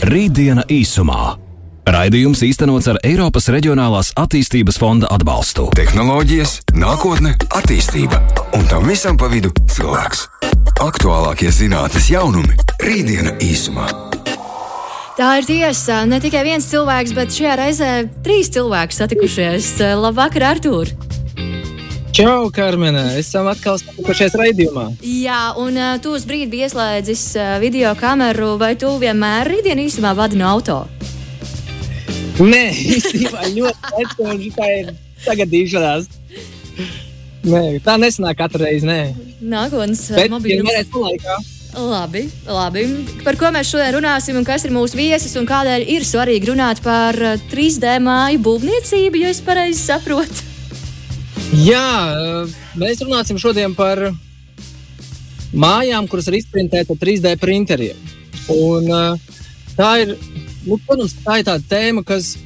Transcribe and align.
Rītdiena 0.00 0.62
īsumā. 0.72 1.34
Raidījums 1.84 2.40
īstenots 2.46 2.86
ar 2.88 2.96
Eiropas 3.04 3.50
Reģionālās 3.52 4.14
attīstības 4.16 4.78
fonda 4.80 5.10
atbalstu. 5.12 5.66
Tehnoloģijas, 5.76 6.54
nākotne, 6.72 7.34
attīstība 7.58 8.22
un 8.56 8.64
tam 8.70 8.88
visam 8.88 9.18
pa 9.20 9.28
vidu 9.28 9.52
cilvēks. 9.68 10.24
Aktuālākie 10.80 11.52
zinātnes 11.52 12.08
jaunumi- 12.14 12.56
Rītdiena 12.88 13.36
īsumā. 13.44 13.90
Tā 15.20 15.34
ir 15.36 15.44
tiesa. 15.44 16.06
Ne 16.08 16.16
tikai 16.16 16.46
viens 16.48 16.64
cilvēks, 16.64 17.12
bet 17.12 17.28
šajā 17.28 17.60
reizē 17.60 17.92
trīs 18.24 18.48
cilvēki 18.48 18.96
satikušies. 18.96 19.74
Labvakar, 20.00 20.48
Artur! 20.54 20.88
Čau, 22.20 22.50
Karmenē! 22.52 23.14
Esam 23.16 23.46
atkal 23.48 23.78
satikušies 23.80 24.34
raidījumā. 24.36 24.82
Jā, 25.00 25.54
un 25.56 25.76
uh, 25.80 25.94
tu 26.04 26.10
uz 26.12 26.26
brīdi 26.28 26.58
ieslēdzis 26.66 27.22
uh, 27.38 27.52
video 27.62 27.94
kameru, 27.96 28.58
vai 28.60 28.74
tu 28.76 28.90
vienmēr 29.00 29.48
rītdienā 29.48 29.86
īsumā 29.88 30.10
vadi 30.18 30.36
no 30.36 30.50
auto? 30.50 30.82
Nē, 32.36 32.60
īstenībā 32.76 33.46
ļoti 33.54 33.92
lēti, 33.94 34.50
tā 34.52 34.68
ir 34.74 34.90
tagadīšanās. 35.24 36.10
Nē, 37.48 37.62
tā 37.88 37.96
nesanāk 38.04 38.36
katru 38.42 38.66
reizi. 38.66 38.84
Nē. 38.90 38.98
Nākotnes 39.40 40.04
vienmēr 40.44 40.82
esmu 40.82 41.06
laikā. 41.06 41.38
Labi, 41.80 42.26
labi. 42.44 42.84
Par 43.24 43.40
ko 43.40 43.48
mēs 43.56 43.72
šodien 43.72 43.96
runāsim 43.96 44.36
un 44.36 44.44
kas 44.44 44.68
ir 44.68 44.76
mūsu 44.76 45.00
viesis 45.00 45.40
un 45.40 45.48
kādēļ 45.48 45.88
ir 45.96 46.04
svarīgi 46.04 46.52
runāt 46.52 46.84
par 46.84 47.16
uh, 47.16 47.40
3D 47.48 47.96
māju 48.04 48.44
būvniecību, 48.44 49.24
ja 49.24 49.32
es 49.32 49.40
pareizi 49.48 49.80
saprotu? 49.86 50.49
Jā, 51.50 52.14
eh, 52.14 52.52
mēs 52.78 53.00
runāsim 53.02 53.38
šodien 53.42 53.72
par 53.74 53.98
mājām, 55.50 56.06
kuras 56.06 56.28
ir 56.30 56.36
izprintēta 56.38 56.94
3D 56.94 57.34
printeriem. 57.42 57.96
Un, 58.54 58.86
eh, 58.86 59.18
tā 59.74 59.90
ir, 60.02 60.16
nu, 60.64 60.78
protams, 60.86 61.16
tā 61.24 61.40
ir 61.40 61.44
tā 61.44 61.58
tēma, 61.58 62.04
kas 62.06 62.36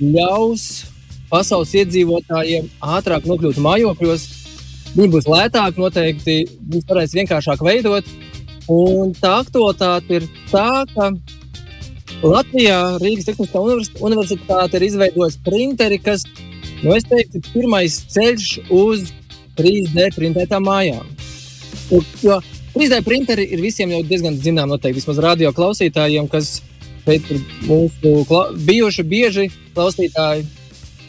ļaus 0.00 0.86
pasaules 1.28 1.74
iedzīvotājiem 1.74 2.70
ātrāk 2.80 3.28
nokļūt 3.28 3.60
mājokļos. 3.60 4.24
Viņi 4.96 5.12
būs 5.12 5.28
lētāki, 5.28 5.82
noteikti 5.82 6.48
viņus 6.70 6.88
varēs 6.88 7.16
vienkāršāk 7.18 7.60
veidot. 7.60 8.04
Un 8.70 9.12
tā 9.12 9.44
aktualitāte 9.44 10.22
ir 10.22 10.28
tā, 10.50 10.86
ka 10.94 11.12
Latvijā 12.22 12.98
Rīgas 13.02 13.26
Tehniskā 13.28 13.60
univers- 13.60 13.92
universitāte 14.00 14.78
ir 14.78 14.86
izveidojusi 14.88 15.42
printeri, 15.44 15.98
kas, 16.02 16.24
nu, 16.84 16.94
es 16.94 17.06
teiktu, 17.08 17.40
ir 17.40 17.52
pirmais 17.54 17.96
ceļš 18.12 18.50
uz 18.74 19.08
3D 19.58 20.10
printētām 20.16 20.66
mājām. 20.68 21.08
Jo 22.24 22.40
3D 22.74 23.00
printeri 23.06 23.46
ir 23.54 23.62
visiem 23.62 23.92
jau 23.94 24.02
diezgan 24.06 24.36
zinām, 24.40 24.70
noteikti 24.72 25.00
vismaz 25.00 25.20
radio 25.22 25.52
klausītājiem, 25.54 26.28
kas 26.30 26.58
šeit 27.04 27.28
ir 27.30 27.42
mūsu 27.68 28.24
kla 28.28 28.48
bijuši 28.66 29.04
bieži 29.06 29.48
klausītāji. 29.76 30.46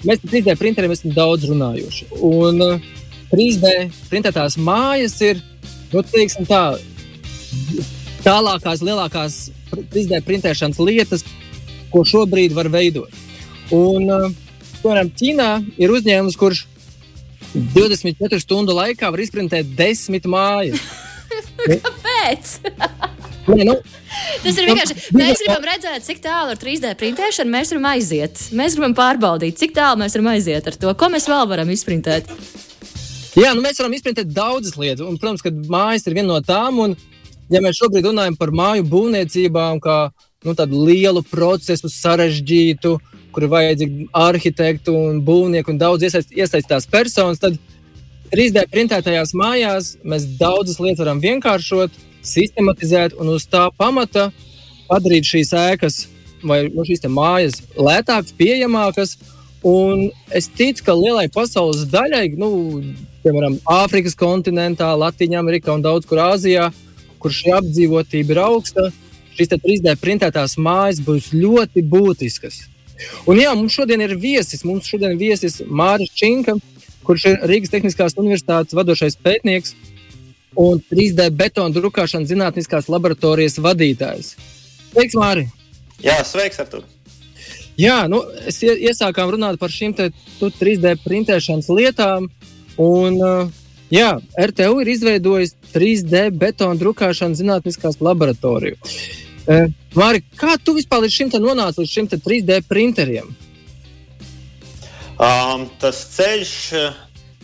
Mēs 0.06 0.22
par 0.22 0.34
3D 0.36 0.56
printeriem 0.60 0.94
esam 0.94 1.16
daudz 1.16 1.48
runājuši. 1.50 2.10
Un 2.28 2.62
uh, 2.62 2.92
3D 3.32 3.74
printētās 4.12 4.60
mājas 4.62 5.18
ir, 5.26 5.42
nu, 5.94 6.04
teiksim 6.06 6.46
tā, 6.46 6.78
tālākās, 8.26 8.84
lielākās 8.86 9.40
3D 9.74 10.22
printēšanas 10.28 10.82
lietas, 10.84 11.26
ko 11.90 12.06
šobrīd 12.06 12.54
var 12.54 12.70
veidot. 12.70 13.24
Un, 13.74 14.06
uh, 14.06 14.45
piemēram, 14.86 15.12
Ķīnā 15.18 15.50
ir 15.82 15.94
uzņēmums, 15.98 16.38
kurš 16.40 16.66
24 17.76 18.42
stundu 18.44 18.76
laikā 18.78 19.10
var 19.12 19.26
izprintēt 19.26 19.74
desmit 19.78 20.30
mājas. 20.30 20.82
Pēc! 22.06 22.58
Nē, 23.46 23.66
nu, 23.66 23.76
Tas 24.44 24.58
ir 24.58 24.68
vienkārši. 24.70 24.96
Mēs 25.16 25.42
gribam 25.42 25.66
redzēt, 25.66 26.06
cik 26.06 26.22
tālu 26.24 26.54
ar 26.54 26.60
3D 26.62 26.94
printēšanu 27.00 27.54
mēs 27.54 27.72
varam 27.74 27.88
aiziet. 27.92 28.44
Mēs 28.58 28.78
gribam 28.78 28.96
pārbaudīt, 28.98 29.58
cik 29.60 29.76
tālu 29.76 30.02
mēs 30.02 30.16
varam 30.18 30.32
aiziet 30.34 30.70
ar 30.70 30.78
to, 30.82 30.94
ko 30.98 31.10
mēs 31.14 31.28
vēl 31.30 31.50
varam 31.50 31.72
izprintēt. 31.74 32.30
Jā, 33.36 33.52
nu 33.52 33.64
mēs 33.66 33.82
varam 33.82 33.96
izprintēt 33.98 34.32
daudzas 34.34 34.78
lietas. 34.80 35.04
Un, 35.06 35.20
protams, 35.22 35.44
ka 35.44 35.52
mājas 35.72 36.08
ir 36.08 36.16
viena 36.18 36.32
no 36.32 36.40
tām. 36.46 36.80
Un, 36.86 36.96
ja 37.52 37.62
mēs 37.64 37.82
šobrīd 37.82 38.08
runājam 38.08 38.38
par 38.40 38.54
māju 38.56 38.86
būvniecībām, 38.94 39.82
kā 39.84 39.98
nu, 40.46 40.56
tādu 40.58 40.86
lielu 40.88 41.26
procesu, 41.28 41.92
sarežģītu, 41.92 42.96
kur 43.36 43.44
ir 43.44 43.52
vajadzīgi 43.52 44.10
arhitekti 44.16 44.94
un 44.96 45.20
būvnieki 45.28 45.74
un 45.74 45.80
daudz 45.82 46.08
iesaist, 46.08 46.32
iesaistītās 46.32 46.88
personas, 46.88 47.42
tad 47.44 47.58
3D 48.32 48.64
printētajās 48.72 49.36
mājās 49.36 49.96
mēs 50.08 50.28
daudzas 50.40 50.80
lietas 50.80 51.04
varam 51.04 51.20
vienkāršot, 51.24 51.94
sistematizēt 52.26 53.18
un 53.20 53.34
uz 53.36 53.46
tā 53.52 53.68
pamata 53.78 54.30
padarīt 54.88 55.28
šīs 55.28 55.52
ēkas 55.60 56.06
vai 56.46 56.66
nu, 56.70 56.86
šīs 56.88 57.06
mājas 57.12 57.62
lētākas, 57.76 58.36
pieejamākas. 58.38 59.18
Un 59.66 60.12
es 60.30 60.46
ticu, 60.46 60.84
ka 60.86 60.94
lielai 60.94 61.26
pasaules 61.34 61.88
daļai, 61.90 62.28
nu, 62.38 62.50
piemēram, 63.24 63.58
Āfrikas 63.82 64.14
kontinentā, 64.20 64.92
Latvijā, 64.94 65.40
Amerikā 65.42 65.74
un 65.74 65.82
daudz 65.82 66.06
kur 66.06 66.22
Āzijā, 66.22 66.70
kur 67.18 67.34
šī 67.34 67.56
apdzīvotība 67.58 68.36
ir 68.36 68.42
augsta, 68.44 68.92
šīs 69.34 69.52
te 69.52 69.60
3D 69.64 69.98
printētās 70.04 70.54
mājas 70.62 71.02
būs 71.02 71.32
ļoti 71.34 71.82
būtiskas. 71.90 72.62
Un 73.28 73.40
jā, 73.42 73.52
mums 73.58 73.76
šodien 73.76 74.02
ir 74.06 74.16
viesis. 74.20 74.64
Mums 74.68 74.88
šodien 74.88 75.16
ir 75.16 75.20
viesis 75.20 75.60
Mārcis 75.68 76.14
Činka, 76.16 76.56
kurš 77.06 77.26
ir 77.32 77.44
Rīgas 77.52 77.74
Tehniskās 77.74 78.16
Universitātes 78.18 78.76
vadošais 78.78 79.18
pētnieks 79.22 79.76
un 80.56 80.80
3D 80.92 81.30
betona 81.36 81.74
drukāšanas 81.76 82.30
zinātniskās 82.32 82.88
laboratorijas 82.90 83.60
vadītājs. 83.60 84.36
Sveiks, 84.94 85.18
Mārcis! 85.20 85.52
Jā, 86.04 86.20
sveiks, 86.28 86.60
Artur! 86.64 86.84
Jā, 87.76 88.06
nu, 88.08 88.22
es 88.48 88.62
ie- 88.64 88.78
iesākām 88.88 89.34
runāt 89.36 89.60
par 89.60 89.72
šīm 89.74 89.96
te, 89.98 90.10
tu 90.40 90.48
3D 90.48 90.96
printēšanas 91.04 91.68
lietām. 91.76 92.30
Un, 92.80 93.20
jā, 93.92 94.14
RTU 94.40 94.80
ir 94.84 94.92
izveidojis 94.94 95.56
3D 95.74 96.30
betona 96.40 96.80
drukāšanas 96.80 97.42
zinātniskās 97.44 98.00
laboratoriju. 98.00 98.80
Māri, 99.46 100.24
kā 100.40 100.56
tu 100.58 100.74
vispār 100.74 101.04
līdz 101.04 101.16
šim 101.16 101.34
nonāci 101.38 101.84
līdz 101.84 101.92
šim 101.92 102.08
te 102.10 102.18
3D 102.22 102.64
printeriem? 102.66 103.30
Um, 105.16 105.70
tas 105.80 106.02
ceļš, 106.12 106.54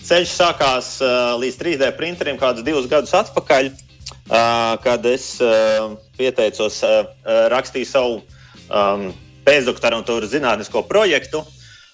ceļš 0.04 0.34
sākās 0.34 0.90
uh, 1.06 1.38
līdz 1.40 1.60
3D 1.62 1.92
printeriem 1.96 2.40
kādus 2.42 2.66
divus 2.68 2.90
gadus 2.92 3.14
atpakaļ, 3.16 3.70
uh, 3.72 4.76
kad 4.84 5.06
es 5.08 5.38
uh, 5.46 5.94
pieteicos 6.18 6.82
uh, 6.84 7.06
rakstīt 7.54 7.88
savu 7.88 8.20
um, 8.68 9.12
pēcdoktorantūras 9.48 10.34
zinātnisko 10.34 10.84
projektu. 10.90 11.46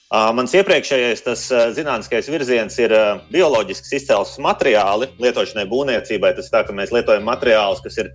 Uh, 0.07 0.31
mans 0.31 0.55
iepriekšējais 0.55 1.23
tas, 1.25 1.43
uh, 1.51 1.67
zinātniskais 1.75 2.31
virziens 2.31 2.79
ir 2.79 2.95
uh, 2.95 3.19
bioloģisks 3.33 3.91
izcelsmes 3.99 4.39
materiāli 4.39 5.11
lietošanai 5.19 5.67
būvniecībai. 5.67 6.31
Tas 6.39 6.47
tā, 6.53 6.63
ka 6.63 6.73
mēs 6.73 6.95
lietojam 6.95 7.27
materiālus, 7.27 7.83
kas 7.83 7.99
ir 7.99 8.13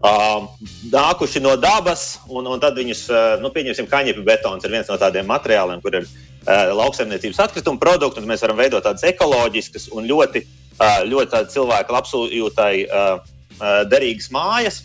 nākuši 0.00 1.42
no 1.44 1.56
dabas, 1.60 2.20
un, 2.28 2.46
un 2.48 2.60
tad 2.62 2.78
viņus, 2.78 3.02
uh, 3.12 3.34
nu, 3.42 3.50
pieņemsim, 3.52 3.88
kaņepju 3.90 4.24
betons 4.24 4.64
ir 4.64 4.72
viens 4.72 4.88
no 4.88 4.96
tādiem 5.00 5.28
materiāliem, 5.28 5.82
kur 5.84 5.98
ir 5.98 6.06
uh, 6.06 6.70
lauksaimniecības 6.78 7.42
atkrituma 7.44 7.80
produkti, 7.82 8.22
un 8.22 8.30
mēs 8.30 8.44
varam 8.46 8.60
veidot 8.60 8.84
tādas 8.86 9.04
ekoloģiskas 9.10 9.90
un 9.92 10.08
ļoti, 10.08 10.44
uh, 10.78 11.02
ļoti 11.10 11.34
tādas 11.34 11.56
cilvēka 11.56 11.96
labsajūtai 11.98 12.72
uh, 12.86 13.12
uh, 13.58 13.82
derīgas 13.92 14.30
mājas. 14.32 14.82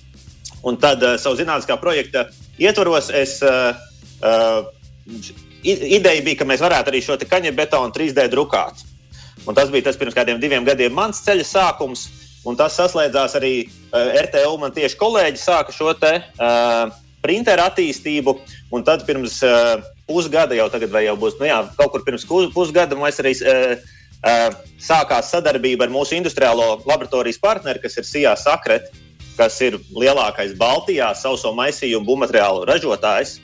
Un 0.66 0.80
tad 0.82 1.04
uh, 1.06 1.16
savu 1.22 1.40
zinātniskā 1.40 1.80
projekta 1.80 2.28
ietvaros 2.60 3.12
es. 3.14 3.40
Uh, 3.46 3.76
uh, 4.20 5.34
ideja 5.66 6.22
bija, 6.22 6.40
ka 6.40 6.48
mēs 6.48 6.62
varētu 6.64 6.92
arī 6.92 7.02
šo 7.04 7.18
kaņepju 7.22 7.58
betonu 7.58 7.94
3D 7.94 8.28
drukāt. 8.32 8.84
Un 9.46 9.58
tas 9.58 9.70
bija 9.74 9.88
tas 9.90 9.98
pirms 9.98 10.16
kādiem 10.16 10.40
diviem 10.42 10.66
gadiem 10.66 10.94
mans 10.94 11.22
ceļa 11.26 11.46
sākums. 11.46 12.08
Un 12.46 12.58
tas 12.60 12.76
saslēdzās 12.78 13.36
arī 13.40 13.54
uh, 13.66 14.14
RTU. 14.22 14.54
Man 14.62 14.74
tieši 14.76 15.00
kolēģi 15.00 15.42
sāka 15.42 15.74
šo 15.74 15.96
te, 15.98 16.20
uh, 16.38 16.94
printeru 17.26 17.66
attīstību. 17.66 18.38
Un 18.76 18.86
tad 18.86 19.06
pirms 19.08 19.40
uh, 19.46 19.82
pusgada, 20.10 20.58
jau 20.58 20.70
tagad, 20.74 20.94
vai 20.94 21.06
jau 21.08 21.16
būs, 21.20 21.40
nu 21.42 21.50
jā, 21.50 21.62
kaut 21.80 21.94
kur 21.94 22.06
pirms 22.06 22.28
pusgada, 22.54 22.98
mēs 23.00 23.22
arī 23.24 23.34
uh, 23.42 23.74
uh, 24.22 24.46
sākās 24.82 25.32
sadarbība 25.34 25.88
ar 25.88 25.94
mūsu 25.94 26.18
industriālo 26.18 26.84
laboratorijas 26.86 27.42
partneri, 27.42 27.82
kas 27.82 27.98
ir 27.98 28.08
Sijā 28.08 28.36
Sakret, 28.40 28.92
kas 29.36 29.58
ir 29.66 29.80
lielākais 29.96 30.56
Baltijā 30.60 31.12
sauso 31.18 31.52
maisījumu 31.58 32.08
būvmateriālu 32.08 32.66
ražotājs. 32.70 33.40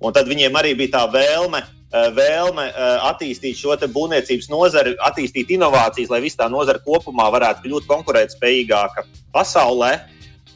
Un 0.00 0.12
tad 0.12 0.28
viņiem 0.28 0.54
arī 0.58 0.74
bija 0.76 0.98
tā 0.98 1.04
vēlme, 1.12 1.62
eh, 1.62 1.75
vēlme 2.16 2.66
eh, 2.70 3.06
attīstīt 3.08 3.58
šo 3.58 3.76
būvniecības 3.94 4.50
nozari, 4.52 4.94
attīstīt 5.06 5.52
inovācijas, 5.56 6.10
lai 6.12 6.20
visa 6.24 6.42
tā 6.44 6.48
nozara 6.52 6.82
kopumā 6.82 7.28
varētu 7.34 7.66
kļūt 7.66 7.88
konkurētspējīgāka 7.90 9.06
pasaulē. 9.34 9.92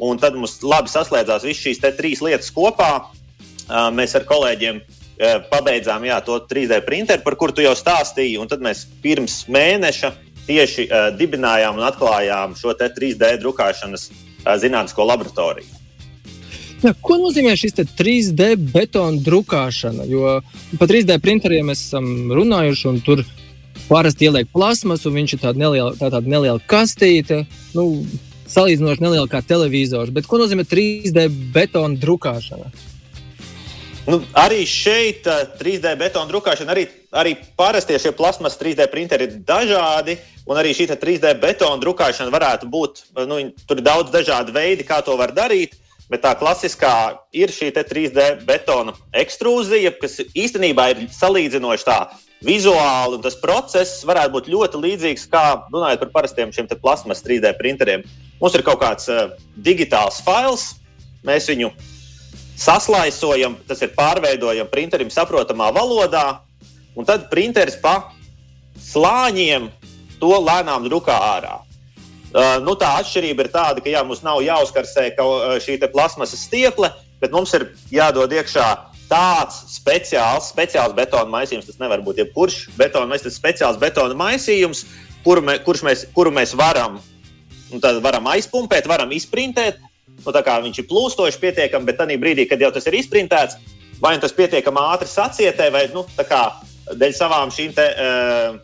Un 0.00 0.16
tad 0.20 0.36
mums 0.38 0.56
labi 0.64 0.88
saslēdzās 0.88 1.44
visas 1.44 1.62
šīs 1.62 1.82
trīs 1.98 2.22
lietas 2.24 2.52
kopā. 2.54 2.92
Eh, 3.00 3.90
Mēs 3.94 4.16
ar 4.18 4.26
kolēģiem 4.28 4.80
eh, 4.80 5.36
pabeidzām 5.52 6.06
jā, 6.08 6.20
to 6.24 6.40
3D 6.50 6.80
printeru, 6.86 7.24
par 7.26 7.36
kuru 7.40 7.56
tu 7.56 7.66
jau 7.66 7.76
stāstīji. 7.78 8.40
Tad 8.50 8.64
mēs 8.64 8.86
pirms 9.02 9.44
mēneša 9.48 10.14
tieši 10.48 10.88
dibinājām 11.14 11.76
un 11.78 11.84
atklājām 11.86 12.56
šo 12.58 12.74
te 12.74 12.88
3D 12.90 13.36
drukāšanas 13.42 14.08
zinātnisko 14.58 15.04
laboratoriju. 15.06 15.79
Jā, 16.80 16.94
ko 17.04 17.18
nozīmē 17.20 17.52
šis 17.60 17.76
3D 17.92 18.54
betona 18.72 19.20
drukāšana? 19.20 20.06
Jo 20.08 20.38
par 20.80 20.88
3D 20.88 21.18
printeriem 21.20 21.68
mēs 21.68 21.82
esam 21.90 22.32
runājuši, 22.32 22.86
un 22.88 23.00
tur 23.04 23.20
parasti 23.88 24.28
ieliek 24.28 24.48
plasmas, 24.54 25.04
un 25.04 25.18
viņš 25.18 25.34
ir 25.36 25.42
tāda 25.42 25.60
neliela, 25.60 25.92
tā 25.98 26.08
tāda 26.08 26.30
neliela 26.30 26.62
kastīte. 26.70 27.42
Nu, 27.76 28.06
salīdzinoši 28.50 29.04
neliela 29.04 29.28
kā 29.30 29.42
televizors. 29.44 30.12
Bet 30.14 30.28
ko 30.30 30.40
nozīmē 30.40 30.64
3D 30.68 31.26
betona 31.52 32.00
drukāšana? 32.00 32.70
Nu, 34.08 34.22
arī 34.40 34.64
šeit 34.66 35.28
3D 35.60 35.92
betona 36.00 36.30
drukāšana, 36.32 36.72
arī, 36.72 36.86
arī 37.12 37.34
parastie 37.60 37.98
šie 38.00 38.14
plasmas 38.16 38.56
3D 38.58 38.88
printeri 38.90 39.28
ir 39.28 39.36
dažādi. 39.46 40.16
Un 40.48 40.58
arī 40.58 40.72
šī 40.74 40.88
3D 40.96 41.36
betona 41.42 41.76
drukāšana 41.82 42.32
varētu 42.32 42.72
būt, 42.72 43.04
nu, 43.28 43.42
tur 43.68 43.78
ir 43.78 43.86
daudz 43.86 44.10
dažādu 44.10 44.56
veidu, 44.56 44.88
kā 44.88 45.02
to 45.04 45.14
var 45.20 45.36
darīt. 45.36 45.76
Bet 46.10 46.24
tā 46.24 46.32
klasiskā 46.34 46.92
ir 47.30 47.52
šī 47.54 47.68
3D 47.76 48.40
betona 48.46 48.96
ekstrūzija, 49.14 49.92
kas 50.00 50.18
īstenībā 50.34 50.88
ir 50.90 51.04
salīdzinoši 51.14 51.86
tā 51.86 51.98
vizuāli. 52.42 53.20
Tas 53.22 53.38
process 53.38 54.02
varētu 54.08 54.34
būt 54.34 54.50
ļoti 54.50 54.80
līdzīgs 54.82 55.28
kā 55.30 55.44
runājot 55.70 56.02
par 56.02 56.12
parastiem 56.18 56.50
šiem 56.50 56.66
plasmas 56.82 57.22
3D 57.22 57.54
printeriem. 57.60 58.02
Mums 58.40 58.58
ir 58.58 58.66
kaut 58.66 58.82
kāds 58.82 59.06
uh, 59.12 59.30
digitāls 59.54 60.18
fails, 60.26 60.72
mēs 61.22 61.46
viņu 61.52 61.70
saslaisojam, 62.58 63.54
tas 63.68 63.80
ir 63.84 63.94
pārveidojam 63.94 64.68
printerim 64.68 65.12
saprotamā 65.12 65.70
valodā, 65.76 66.40
un 66.96 67.06
tad 67.08 67.30
printeris 67.30 67.78
pa 67.80 68.10
slāņiem 68.80 69.70
to 70.20 70.34
lēnām 70.42 70.88
drukā 70.88 71.16
ārā. 71.36 71.60
Uh, 72.30 72.60
nu, 72.62 72.76
tā 72.78 72.92
atšķirība 73.00 73.42
ir 73.42 73.50
tāda, 73.50 73.82
ka 73.82 73.90
jā, 73.90 74.04
mums 74.06 74.22
nav 74.22 74.38
jāuzkarsē 74.44 75.08
uh, 75.18 75.56
šī 75.58 75.80
plasmasas 75.90 76.44
stieple, 76.46 76.92
bet 77.18 77.34
mums 77.34 77.50
ir 77.58 77.66
jādod 77.90 78.30
iekšā 78.30 78.66
tāds 79.10 79.56
speciāls, 79.74 80.52
speciāls 80.52 80.94
betona 80.94 81.26
maisījums. 81.32 81.66
Tas 81.66 81.80
nevar 81.82 82.04
būt 82.06 82.22
jebkurš 82.22 82.68
betona 82.78 83.10
maisījums, 83.10 83.26
tas 83.26 83.34
ir 83.34 83.42
speciāls 83.42 83.80
betona 83.82 84.14
maisījums, 84.18 84.84
kuru, 85.26 85.42
me, 85.42 85.58
mēs, 85.88 86.06
kuru 86.14 86.30
mēs 86.34 86.54
varam, 86.58 87.00
nu, 87.72 87.82
varam 88.04 88.30
aizpumpēt, 88.30 88.86
varam 88.90 89.10
izprintēt. 89.16 89.82
Nu, 90.20 90.30
viņš 90.30 90.82
ir 90.82 90.86
plūstoši 90.86 91.40
pietiekami, 91.40 91.88
bet 91.88 91.98
tajā 91.98 92.18
brīdī, 92.20 92.46
kad 92.46 92.60
jau 92.60 92.70
tas 92.74 92.86
ir 92.86 92.98
izprintēts, 92.98 93.58
vai 94.02 94.14
nu 94.14 94.22
tas 94.22 94.34
pietiekami 94.36 94.82
ātri 94.92 95.08
sacietē, 95.08 95.70
vai 95.72 95.86
nu, 95.94 96.04
kā, 96.28 96.42
dēļ 96.94 97.14
savām 97.16 97.52
šīm 97.54 97.72
te, 97.74 97.86
uh, 97.90 98.58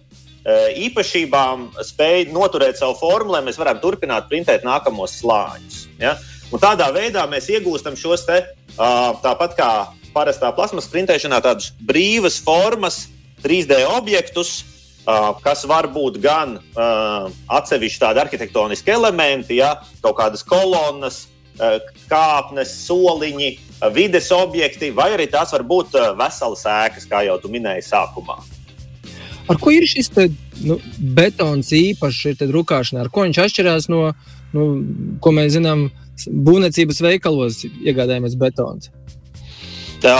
īpašībām 0.46 1.66
spēj 1.82 2.28
noturēt 2.30 2.78
savu 2.78 2.94
formu, 3.00 3.34
lai 3.34 3.42
mēs 3.46 3.58
varētu 3.58 3.82
turpināt 3.82 4.28
printēt 4.30 4.66
nākamos 4.66 5.18
slāņus. 5.20 5.80
Ja? 5.98 6.14
Un 6.54 6.62
tādā 6.62 6.86
veidā 6.94 7.24
mēs 7.30 7.48
iegūstam 7.50 7.96
šos 7.98 8.26
te, 8.28 8.42
tāpat 8.76 9.56
kā 9.58 9.70
parastā 10.14 10.52
plasmas 10.54 10.86
printēšanā, 10.92 11.42
tādas 11.42 11.72
brīvas 11.82 12.38
formas, 12.44 13.08
3D 13.42 13.82
objektus, 13.96 14.62
kas 15.42 15.64
var 15.68 15.90
būt 15.92 16.20
gan 16.22 16.56
atsevišķi 16.76 18.02
tādi 18.02 18.22
arhitektoniski 18.22 18.94
elementi, 18.94 19.58
ja? 19.58 19.74
kaut 20.04 20.18
kādas 20.20 20.46
kolonnas, 20.46 21.24
kāpnes, 22.10 22.72
soliņi, 22.86 23.50
vides 23.96 24.30
objekti, 24.34 24.92
vai 24.94 25.10
arī 25.16 25.26
tās 25.32 25.54
var 25.56 25.66
būt 25.66 25.98
veselas 26.18 26.66
ēkas, 26.70 27.08
kā 27.10 27.24
jau 27.26 27.40
tu 27.42 27.50
minēji 27.50 27.88
sākumā. 27.90 28.38
Ar 29.46 29.58
ko 29.62 29.70
ir 29.70 29.86
šis 29.86 30.08
te, 30.10 30.26
nu, 30.66 30.78
betons 30.98 31.70
īpašs, 31.74 32.22
ir 32.32 32.38
drukāšana? 32.50 33.04
Ar 33.04 33.10
ko 33.14 33.26
viņš 33.26 33.38
atšķirās 33.44 33.88
no, 33.92 34.08
nu, 34.56 34.64
ko 35.22 35.32
mēs 35.34 35.54
zinām, 35.54 35.86
būvniecības 36.26 37.02
veikalos 37.04 37.60
iegādājamies 37.68 38.34
betons? 38.40 38.90
Tā 40.02 40.16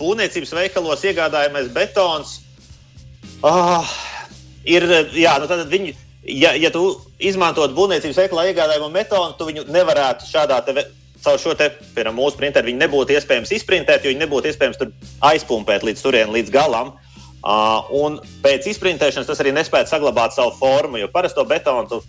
būvniecības 0.00 0.54
veikalos 0.56 1.04
iegādājamies 1.10 1.68
betons. 1.74 2.38
Oh, 3.44 3.92
ir, 4.64 4.86
jā, 5.16 5.36
nu 5.42 5.50
tad 5.50 5.66
viņi, 5.68 5.92
ja, 6.40 6.54
ja 6.56 6.72
tu 6.72 6.94
izmantot 7.20 7.76
būvniecības 7.76 8.22
veikalā 8.24 8.48
iegādājumu 8.48 8.90
betonu, 8.96 9.36
tu 9.36 9.50
viņu 9.50 9.66
nevarētu 9.68 10.28
šādā 10.30 10.62
te 10.64 10.86
caur 11.20 11.36
šo 11.36 11.52
te, 11.52 11.68
piemēram, 11.92 12.16
mūsu 12.16 12.40
printeru 12.40 12.70
viņi 12.70 12.80
nebūtu 12.80 13.12
iespējams 13.12 13.52
izprintēt, 13.52 14.06
jo 14.06 14.12
viņi 14.14 14.24
nebūtu 14.24 14.48
iespējams 14.48 14.80
aizpumpēt 15.28 15.84
līdz 15.84 16.00
turienei, 16.00 16.38
līdz 16.38 16.52
galam. 16.54 16.94
Uh, 16.94 17.09
un 17.96 18.18
pēc 18.44 18.68
izprintēšanas 18.74 19.28
tas 19.30 19.40
arī 19.40 19.54
nespēja 19.56 19.88
saglabāt 19.88 20.34
savu 20.36 20.52
formu, 20.58 21.00
jo 21.00 21.08
parasto 21.12 21.44
betonu 21.48 21.88
tu 21.88 22.00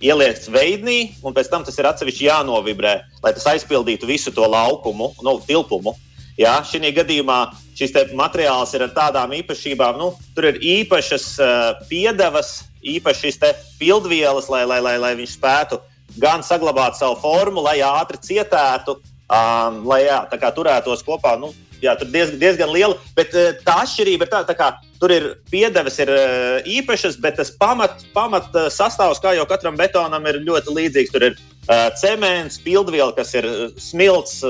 ieliec 0.00 0.46
veidnī, 0.50 1.12
un 1.22 1.34
pēc 1.36 1.50
tam 1.52 1.64
tas 1.66 1.76
ir 1.78 1.86
atsevišķi 1.90 2.26
jānovibrē, 2.26 2.94
lai 3.22 3.32
tas 3.36 3.46
aizpildītu 3.52 4.08
visu 4.08 4.32
to 4.34 4.46
laukumu, 4.48 5.12
nu, 5.22 5.36
tilpumu. 5.46 5.94
Jā, 6.40 6.54
šī 6.64 6.88
gadījumā 6.96 7.38
šis 7.76 7.92
materiāls 8.16 8.72
ir 8.74 8.86
ar 8.86 8.94
tādām 8.96 9.34
īpašībām, 9.36 9.98
nu, 10.00 10.14
tur 10.34 10.48
ir 10.48 10.60
īpašas 10.80 11.26
uh, 11.36 11.82
piedevas, 11.90 12.62
īpašas 12.80 13.38
pildvielas, 13.78 14.48
lai, 14.48 14.64
lai, 14.64 14.80
lai, 14.80 14.96
lai 14.96 15.14
viņš 15.18 15.36
spētu 15.36 15.80
gan 16.18 16.42
saglabāt 16.42 16.96
savu 16.96 17.18
formu, 17.20 17.60
lai 17.62 17.78
ātri 17.84 18.18
cietētu, 18.24 18.96
um, 19.28 19.82
lai 19.90 20.06
jā, 20.06 20.22
turētos 20.56 21.04
kopā. 21.06 21.36
Nu, 21.38 21.52
jā, 21.82 21.94
tur 21.98 22.10
diezgan, 22.12 22.38
diezgan 22.42 22.72
liela. 22.74 22.98
Bet 23.16 23.34
uh, 23.36 23.52
tā 23.66 23.80
atšķirība 23.84 24.26
ir 24.26 24.32
tāda, 24.32 24.48
tā 24.50 24.56
ka 24.58 24.70
tur 25.00 25.14
ir 25.14 25.28
piedeves 25.52 25.98
ir 26.02 26.12
uh, 26.12 26.60
īpašas, 26.68 27.18
bet 27.22 27.38
tas 27.40 27.52
pamat, 27.60 28.04
pamat 28.16 28.50
uh, 28.54 28.68
sastāvs, 28.72 29.22
kā 29.22 29.34
jau 29.38 29.48
katram 29.50 29.78
betonam, 29.80 30.28
ir 30.30 30.42
ļoti 30.46 30.76
līdzīgs. 30.76 31.14
Tur 31.14 31.30
ir 31.30 31.36
uh, 31.38 31.88
cements, 32.00 32.60
pildviela, 32.64 33.14
kas 33.16 33.34
ir 33.38 33.48
smilts, 33.80 34.40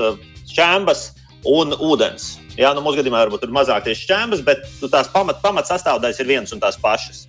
šķēmbas 0.51 1.09
un 1.47 1.75
ūdens. 1.79 2.35
Jā, 2.59 2.73
nu, 2.75 2.83
mūsu 2.83 2.99
gadījumā 2.99 3.23
varbūt 3.23 3.45
ir 3.47 3.53
mazāk 3.55 3.85
tieši 3.85 4.05
šķēmbas, 4.05 4.43
bet 4.45 4.65
nu, 4.81 4.89
tās 4.91 5.09
pamat, 5.13 5.39
pamat 5.43 5.69
sastāvdaļas 5.69 6.19
ir 6.21 6.29
vienas 6.29 6.51
un 6.55 6.61
tās 6.61 6.77
pašas. 6.81 7.23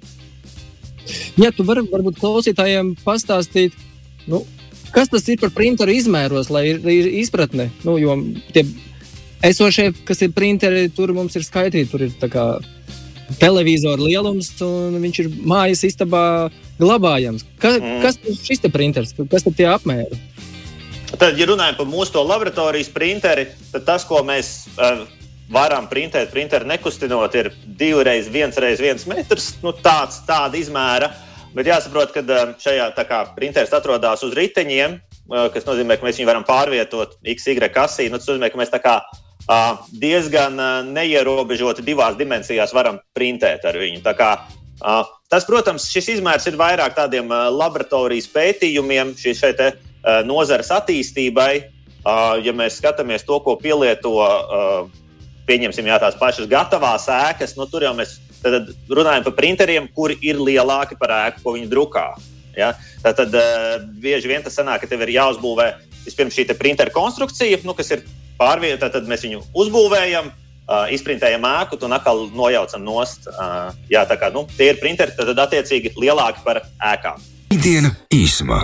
Jā, 1.39 1.51
tu 1.55 1.65
vari 1.67 1.85
varbūt 1.91 2.19
klausītājiem 2.21 2.93
pastāstīt, 3.07 3.77
nu, 4.31 4.43
kas 4.95 5.11
tas 5.13 5.27
ir 5.31 5.41
par 5.43 5.53
printeru 5.55 5.95
izmēros, 5.95 6.51
lai 6.53 6.67
ir, 6.75 6.83
ir 6.91 7.09
izpratne. 7.23 7.71
Nu, 7.87 7.97
jo 8.03 8.19
tie 8.55 8.67
esošie, 9.43 9.91
kas 10.07 10.23
ir 10.23 10.33
printeri, 10.37 10.89
tur 10.95 11.13
mums 11.17 11.37
ir 11.39 11.47
skaitīti. 11.47 11.91
Tur 11.91 12.07
ir 12.07 12.15
televizora 13.41 14.03
lielums, 14.03 14.51
un 14.65 14.99
viņš 15.03 15.23
ir 15.23 15.31
mājas 15.49 15.85
istabā 15.89 16.51
glabājams. 16.81 17.47
Ka, 17.63 17.77
mm. 17.79 18.03
Kas 18.05 18.21
ir 18.27 18.37
šis 18.39 18.63
printers? 18.73 19.15
Kas 19.31 19.47
ir 19.49 19.57
tie 19.57 19.69
apmēri? 19.71 20.21
Tad, 21.13 21.37
ja 21.37 21.47
runājam 21.49 21.77
par 21.77 21.89
mūsu 21.91 22.23
laboratorijas 22.25 22.89
printeri, 22.93 23.47
tad 23.73 23.85
tas, 23.89 24.05
ko 24.09 24.23
mēs 24.25 24.53
uh, 24.79 25.05
varam 25.53 25.89
printēt, 25.91 26.31
printeru 26.33 26.69
nekustinot, 26.71 27.35
ir 27.37 27.53
divreiz, 27.79 28.31
viens 28.33 28.57
reiz 28.57 28.81
viens 28.81 29.05
metrs. 29.09 29.53
Nu, 29.65 29.75
tāds, 29.77 30.23
tāda 30.29 30.59
izmēra. 30.59 31.13
Bet 31.53 31.69
jāsaprot, 31.69 32.15
ka 32.15 32.23
uh, 32.25 32.55
šajā 32.61 32.89
printeris 33.37 33.75
atrodas 33.77 34.25
uz 34.25 34.33
riteņiem, 34.37 34.97
uh, 34.97 35.51
kas 35.53 35.69
nozīmē, 35.69 35.99
ka 36.01 36.09
mēs 36.09 36.21
viņu 36.21 36.31
varam 36.31 36.49
pārvietot 36.49 37.19
XY 37.21 37.69
kasī. 37.75 38.09
Nu, 38.09 38.17
tas 38.17 38.33
nozīmē, 38.33 38.49
ka 38.49 38.63
mēs 38.63 38.73
tā 38.73 38.81
kā 38.81 38.97
diezgan 39.93 40.57
neierobežoti 40.93 41.85
divās 41.85 42.17
dimensijās 42.19 42.73
varam 42.75 43.01
printēt 43.17 43.65
ar 43.69 43.79
viņu. 43.79 44.03
Tā 44.05 44.15
kā, 44.17 44.31
tas, 45.33 45.47
protams, 45.49 45.89
šis 45.91 46.17
izmērs 46.17 46.47
ir 46.47 46.59
vairāk 46.61 46.95
tādiem 46.97 47.31
laboratorijas 47.31 48.31
pētījumiem, 48.33 49.15
šī 49.19 49.35
šeit 49.39 49.63
nozares 50.29 50.71
attīstībai. 50.75 51.53
Ja 52.43 52.55
mēs 52.55 52.81
skatāmies 52.81 53.23
to, 53.27 53.39
ko 53.45 53.55
pielieto, 53.61 54.15
pieņemsim, 55.47 55.87
jā, 55.87 55.99
tās 56.03 56.17
pašas 56.19 56.49
gatavās 56.51 57.07
ēkas, 57.11 57.57
nu, 57.59 57.67
tur 57.71 57.87
jau 57.87 57.93
mēs 57.99 58.17
runājam 58.91 59.27
par 59.27 59.37
printeriem, 59.39 59.87
kuri 59.95 60.17
ir 60.23 60.41
lielāki 60.43 60.99
par 60.99 61.15
ēku, 61.15 61.45
ko 61.45 61.55
viņi 61.55 61.71
drukā. 61.71 62.09
Ja? 62.59 62.73
Tad, 63.05 63.21
tad 63.21 63.37
bieži 64.03 64.31
vien 64.31 64.43
tas 64.43 64.59
sanāk, 64.59 64.83
ka 64.83 64.91
tev 64.91 65.05
ir 65.07 65.15
jāuzbūvē 65.15 65.69
vispirms 66.03 66.35
šī 66.35 66.49
printeru 66.59 66.91
konstrukcija, 66.95 67.63
nu, 67.67 67.75
kas 67.79 67.95
ir 67.95 68.03
pārvietā, 68.39 68.91
tad 68.93 69.09
mēs 69.11 69.25
viņu 69.27 69.43
uzbūvējam, 69.65 70.31
uh, 70.31 70.87
izprintējam 70.95 71.45
ēku 71.49 71.79
un 71.87 71.97
atkal 71.99 72.27
nojaucam 72.35 72.85
nost. 72.85 73.29
Uh, 73.31 73.71
jā, 73.93 74.05
tā 74.09 74.19
kā 74.21 74.33
nu, 74.35 74.47
tie 74.57 74.73
ir 74.73 74.81
printeri, 74.83 75.15
tad, 75.17 75.33
tad 75.33 75.45
attiecīgi 75.47 75.95
lielāki 75.99 76.45
par 76.47 76.65
ēkām. 76.93 77.23
Diena 77.53 77.93
īsumā. 78.15 78.63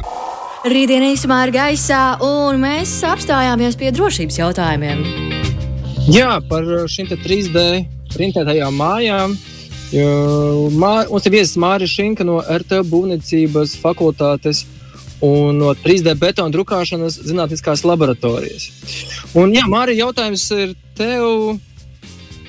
Rītdiena 0.68 1.12
īsumā 1.12 1.42
ir 1.46 1.52
gaisā, 1.54 2.02
un 2.24 2.58
mēs 2.62 2.96
apstājāmies 3.06 3.76
pie 3.78 3.92
drošības 3.94 4.40
jautājumiem. 4.40 5.04
Jā, 6.10 6.38
par 6.48 6.66
šīm 6.90 7.10
3D 7.12 7.62
printētajām 8.14 8.74
mājām. 8.74 9.36
Mā, 9.88 10.92
mums 11.08 11.28
ir 11.28 11.32
viesis 11.32 11.56
Mārcis 11.60 11.94
Šinka 11.94 12.26
no 12.26 12.40
RT 12.42 12.82
būvniecības 12.90 13.76
fakultātes 13.80 14.64
un 15.24 15.58
no 15.58 15.72
3D 15.74 16.14
betona 16.18 16.52
drukāšanas 16.54 17.18
zinātniskās 17.26 17.82
laboratorijas. 17.86 18.68
Un, 19.38 19.52
jā, 19.54 19.64
Mārija, 19.70 20.06
jautājums 20.06 20.44
ir 20.54 20.74
tev, 20.98 21.58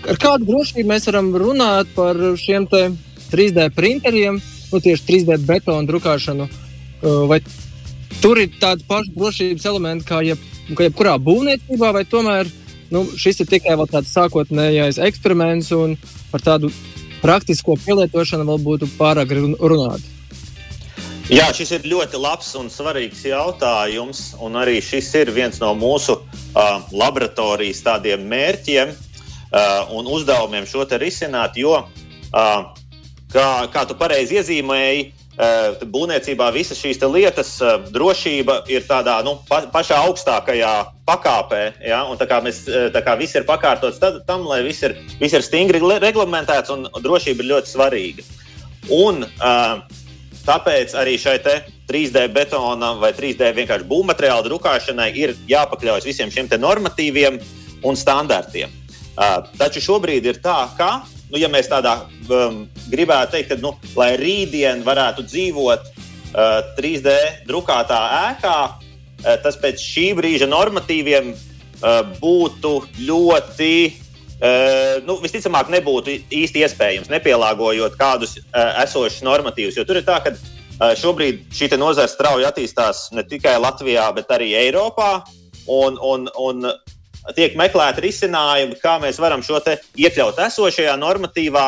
ar 0.06 0.20
kādu 0.22 0.50
drošību 0.50 0.90
mēs 0.90 1.10
varam 1.10 1.32
runāt 1.34 1.90
par 1.96 2.20
šiem 2.40 2.68
3D 2.70 3.70
printeriem, 3.76 4.38
nu, 4.70 4.84
tieši 4.84 5.08
3D 5.08 5.40
betona 5.50 5.88
drukāšanu? 5.90 6.50
Vai 7.32 7.42
tur 8.22 8.42
ir 8.42 8.54
tādi 8.62 8.86
paši 8.88 9.16
drošības 9.16 9.68
elementi 9.72 10.08
kā 10.10 10.22
jeb, 10.26 10.42
ka 10.76 10.86
jebkurā 10.86 11.16
būvniecībā, 11.24 11.94
vai 11.96 12.06
tomēr 12.06 12.50
nu, 12.94 13.06
šis 13.18 13.42
ir 13.44 13.50
tikai 13.50 13.78
tāds 13.90 14.14
sākotnējais 14.14 15.02
eksperiments 15.10 15.72
un 15.78 15.98
par 16.30 16.46
tādu 16.46 16.70
praktisko 17.24 17.80
pielietošanu 17.82 18.46
vēl 18.46 18.64
būtu 18.66 18.94
pārāk 19.00 19.34
runāt? 19.58 20.19
Jā, 21.30 21.52
šis 21.54 21.76
ir 21.76 21.84
ļoti 21.86 22.18
labs 22.18 22.48
un 22.58 22.72
svarīgs 22.74 23.20
jautājums. 23.28 24.32
Un 24.42 24.56
arī 24.58 24.80
šis 24.82 25.12
ir 25.20 25.30
viens 25.30 25.60
no 25.62 25.76
mūsu 25.78 26.16
uh, 26.18 26.80
laboratorijas 26.90 27.84
tādiem 27.86 28.24
mērķiem 28.32 28.90
uh, 28.90 29.92
un 29.94 30.10
uzdevumiem 30.10 30.66
šo 30.66 30.88
te 30.90 30.98
risināt. 30.98 31.60
Jo, 31.62 31.84
uh, 31.86 32.58
kā, 33.30 33.46
kā 33.70 33.84
tu 33.86 34.00
pareizi 34.00 34.40
iezīmēji, 34.40 35.06
uh, 35.38 35.78
būvniecībā 35.86 36.50
visas 36.56 36.82
šīs 36.82 36.98
lietas, 37.06 37.54
uh, 37.62 37.78
drošība 37.94 38.64
ir 38.74 38.90
tādā 38.90 39.20
nu, 39.22 39.38
pa, 39.46 39.62
pašā 39.70 40.02
augstākajā 40.10 40.74
pakāpē. 41.06 41.64
Ja? 41.86 42.08
Un, 42.10 42.18
tā 42.18 42.26
kā 42.26 42.42
mēs, 42.42 42.66
tā 42.66 43.06
kā 43.06 43.14
viss 43.22 43.38
ir 43.38 43.46
pakārtots 43.46 44.02
tad, 44.02 44.24
tam, 44.26 44.50
lai 44.50 44.64
viss 44.66 44.82
ir, 44.82 44.98
viss 45.22 45.38
ir 45.38 45.46
stingri 45.46 45.78
reglamentēts 45.78 46.74
un 46.74 46.90
drošība 46.98 47.46
ir 47.46 47.54
ļoti 47.54 47.78
svarīga. 47.78 48.30
Un, 48.90 49.28
uh, 49.38 49.99
Tāpēc 50.50 50.96
arī 50.98 51.14
šai 51.22 51.38
3D 51.90 52.24
betona 52.34 52.96
vai 52.98 53.12
3D 53.14 53.52
vienkārši 53.54 53.86
būvmateriāla 53.90 54.46
drukāšanai 54.48 55.12
ir 55.14 55.36
jāpakļaujas 55.50 56.08
visiem 56.10 56.32
šiem 56.34 56.50
normatīviem 56.58 57.38
un 57.86 57.98
standartiem. 57.98 58.72
Uh, 59.20 59.44
taču 59.60 59.84
šobrīd 59.84 60.26
ir 60.26 60.40
tā, 60.42 60.58
ka, 60.78 61.04
nu, 61.30 61.38
ja 61.38 61.50
mēs 61.52 61.70
tādā 61.70 62.00
um, 62.32 62.64
gribētu 62.90 63.36
teikt, 63.36 63.50
ka, 63.52 63.58
nu, 63.62 63.76
lai 64.00 64.14
rītdien 64.18 64.82
varētu 64.86 65.28
dzīvot 65.28 65.90
uh, 65.90 66.62
3D 66.80 67.16
drukātā 67.46 68.00
ēkā, 68.32 68.58
uh, 68.70 69.34
tas 69.44 69.60
pēc 69.60 69.84
šī 69.84 70.08
brīža 70.18 70.48
normatīviem 70.50 71.34
uh, 71.36 72.00
būtu 72.24 72.74
ļoti 73.04 73.74
Uh, 74.40 75.02
nu, 75.04 75.18
visticamāk, 75.20 75.68
nebūtu 75.68 76.14
īsti 76.32 76.62
iespējams, 76.64 77.10
nepielāgojot 77.12 77.98
kādus 78.00 78.38
uh, 78.40 78.78
esošus 78.86 79.26
normatīvus. 79.28 79.76
Jo 79.76 79.84
tur 79.84 79.98
ir 80.00 80.06
tā, 80.08 80.16
ka 80.24 80.32
uh, 80.32 80.94
šobrīd 80.96 81.42
šī 81.52 81.68
nozara 81.76 82.08
strauji 82.08 82.48
attīstās 82.48 83.10
ne 83.12 83.26
tikai 83.28 83.58
Latvijā, 83.60 84.06
bet 84.16 84.32
arī 84.32 84.54
Eiropā. 84.62 85.26
Un, 85.70 86.00
un, 86.00 86.30
un 86.40 86.70
tiek 87.36 87.58
meklēti 87.60 88.06
risinājumi, 88.06 88.78
kā 88.80 88.96
mēs 89.04 89.20
varam 89.20 89.44
šo 89.44 89.60
iekļaut 90.00 90.40
esošajā 90.48 90.96
normatīvā 91.02 91.66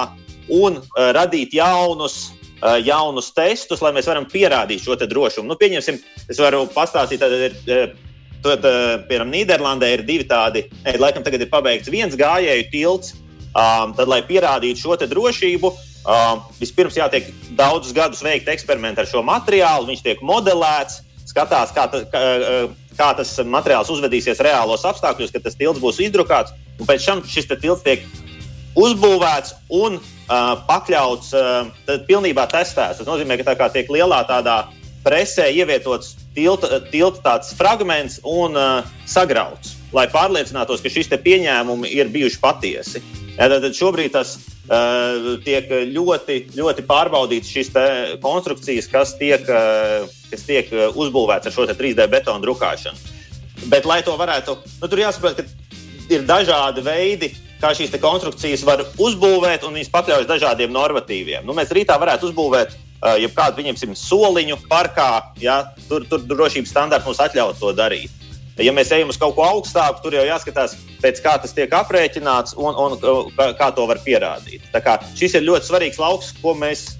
un 0.55 0.79
uh, 0.79 1.09
radīt 1.17 1.57
jaunus. 1.59 2.29
Uh, 2.61 2.77
jaunus 2.77 3.31
testus, 3.33 3.81
lai 3.81 3.89
mēs 3.95 4.05
varam 4.05 4.27
pierādīt 4.29 4.83
šo 4.85 4.93
drošumu. 4.95 5.49
Nu, 5.49 5.55
pieņemsim, 5.57 5.95
es 6.29 6.39
varu 6.39 6.67
pastāstīt, 6.69 7.19
tad 7.19 7.33
ir 7.33 7.55
uh, 7.57 8.11
Tad, 8.41 8.65
piemēram, 9.05 9.29
Nīderlandē 9.29 9.91
ir 9.93 10.01
divi 10.05 10.25
tādi, 10.25 10.63
ne, 10.81 10.95
laikam, 10.98 11.21
tagad 11.25 11.43
ir 11.43 11.51
pabeigts 11.51 11.91
viens 11.93 12.15
gājēju 12.17 12.69
tilts. 12.71 13.13
Um, 13.51 13.91
tad, 13.91 14.07
lai 14.07 14.21
pierādītu 14.24 14.79
šo 14.79 14.95
drošību, 14.95 15.69
um, 16.07 16.43
vispirms 16.55 16.95
jātiek 16.95 17.27
daudzus 17.60 17.91
gadus 17.93 18.24
veikt 18.24 18.48
eksperimenti 18.48 19.03
ar 19.03 19.10
šo 19.10 19.21
materiālu. 19.27 19.89
Viņš 19.89 20.03
tiek 20.05 20.24
modelēts, 20.24 21.01
skatās, 21.27 21.74
kā, 21.75 21.88
ta, 21.91 22.03
kā, 22.12 22.21
eh, 22.21 22.95
kā 22.98 23.12
tas 23.17 23.33
materiāls 23.43 23.91
uzvedīsies 23.93 24.41
reālos 24.43 24.86
apstākļos, 24.88 25.33
kad 25.33 25.43
tas 25.45 25.57
tilts 25.60 25.81
būs 25.83 26.00
izdrukāts. 26.03 26.55
Un 26.79 26.88
pēc 26.88 27.05
tam 27.05 27.24
šis 27.27 27.50
tilts 27.51 27.83
tiek 27.86 28.05
uzbūvēts 28.79 29.53
un 29.75 30.00
uh, 30.00 30.55
pakļauts, 30.67 31.33
uh, 31.36 31.98
pilnībā 32.07 32.48
testēts. 32.51 33.01
Tas 33.01 33.07
nozīmē, 33.07 33.38
ka 33.39 33.51
tā 33.51 33.57
kā 33.60 33.67
tiek 33.74 33.91
lielā 33.91 34.24
tādā 34.29 34.63
presē 35.03 35.50
ievietots 35.51 36.15
tilta, 36.35 36.79
tilta 36.91 37.23
tāds 37.25 37.51
fragments 37.57 38.19
un 38.27 38.55
uh, 38.57 38.88
sagrauts, 39.09 39.75
lai 39.95 40.07
pārliecinātos, 40.11 40.83
ka 40.83 40.91
šis 40.91 41.11
pieņēmumi 41.11 41.91
ir 41.95 42.11
bijuši 42.13 42.39
patiesi. 42.41 43.03
Ja, 43.38 43.47
tad 43.51 43.71
šobrīd 43.75 44.13
tas 44.15 44.35
uh, 44.38 45.38
tiek 45.45 45.69
ļoti, 45.91 46.39
ļoti 46.57 46.85
pārbaudīts 46.88 47.51
šīs 47.51 47.71
konstrukcijas, 48.23 48.89
kas 48.91 49.15
tiek, 49.19 49.47
uh, 49.47 50.07
kas 50.31 50.45
tiek 50.47 50.71
uh, 50.75 50.89
uzbūvētas 50.95 51.51
ar 51.51 51.55
šo 51.55 51.67
3D 51.71 52.07
betonu 52.11 52.43
drukāšanu. 52.45 53.19
Bet, 53.69 53.85
lai 53.85 54.01
to 54.05 54.15
varētu, 54.17 54.57
nu, 54.81 54.89
tur 54.89 55.03
jāsaprot, 55.03 55.38
ka 55.38 56.11
ir 56.11 56.25
dažādi 56.27 56.83
veidi, 56.85 57.31
kā 57.61 57.73
šīs 57.77 57.93
konstrukcijas 58.01 58.63
var 58.65 58.83
uzbūvēt, 58.97 59.65
un 59.67 59.77
viņas 59.77 59.91
pakļaujas 59.93 60.29
dažādiem 60.29 60.73
normatīviem. 60.73 61.45
Nu, 61.45 61.55
mēs 61.57 61.73
rītā 61.75 61.97
varētu 62.01 62.31
uzbūvēt 62.31 62.73
jebkādu, 63.01 63.60
pieņemsim, 63.60 63.96
soliņu 63.98 64.58
parkā, 64.70 65.12
ja, 65.41 65.62
tur, 65.89 66.05
tur 66.10 66.24
drošības 66.29 66.74
standarti 66.74 67.10
mums 67.10 67.22
atļauj 67.24 67.55
to 67.60 67.74
darīt. 67.77 68.17
Ja 68.62 68.74
mēs 68.75 68.91
ejam 68.93 69.10
uz 69.10 69.17
kaut 69.17 69.34
ko 69.38 69.46
augstāku, 69.48 70.03
tur 70.03 70.13
jau 70.17 70.24
jāskatās, 70.27 70.75
pēc 71.01 71.22
kā 71.24 71.38
tas 71.41 71.55
tiek 71.55 71.72
aprēķināts 71.74 72.53
un, 72.60 72.75
un 72.77 72.98
kā, 73.34 73.48
kā 73.58 73.70
to 73.74 73.88
var 73.89 74.01
pierādīt. 74.03 74.67
Šis 75.17 75.39
ir 75.39 75.48
ļoti 75.48 75.72
svarīgs 75.72 76.01
lauks, 76.01 76.34
ko 76.43 76.53
mēs 76.60 76.91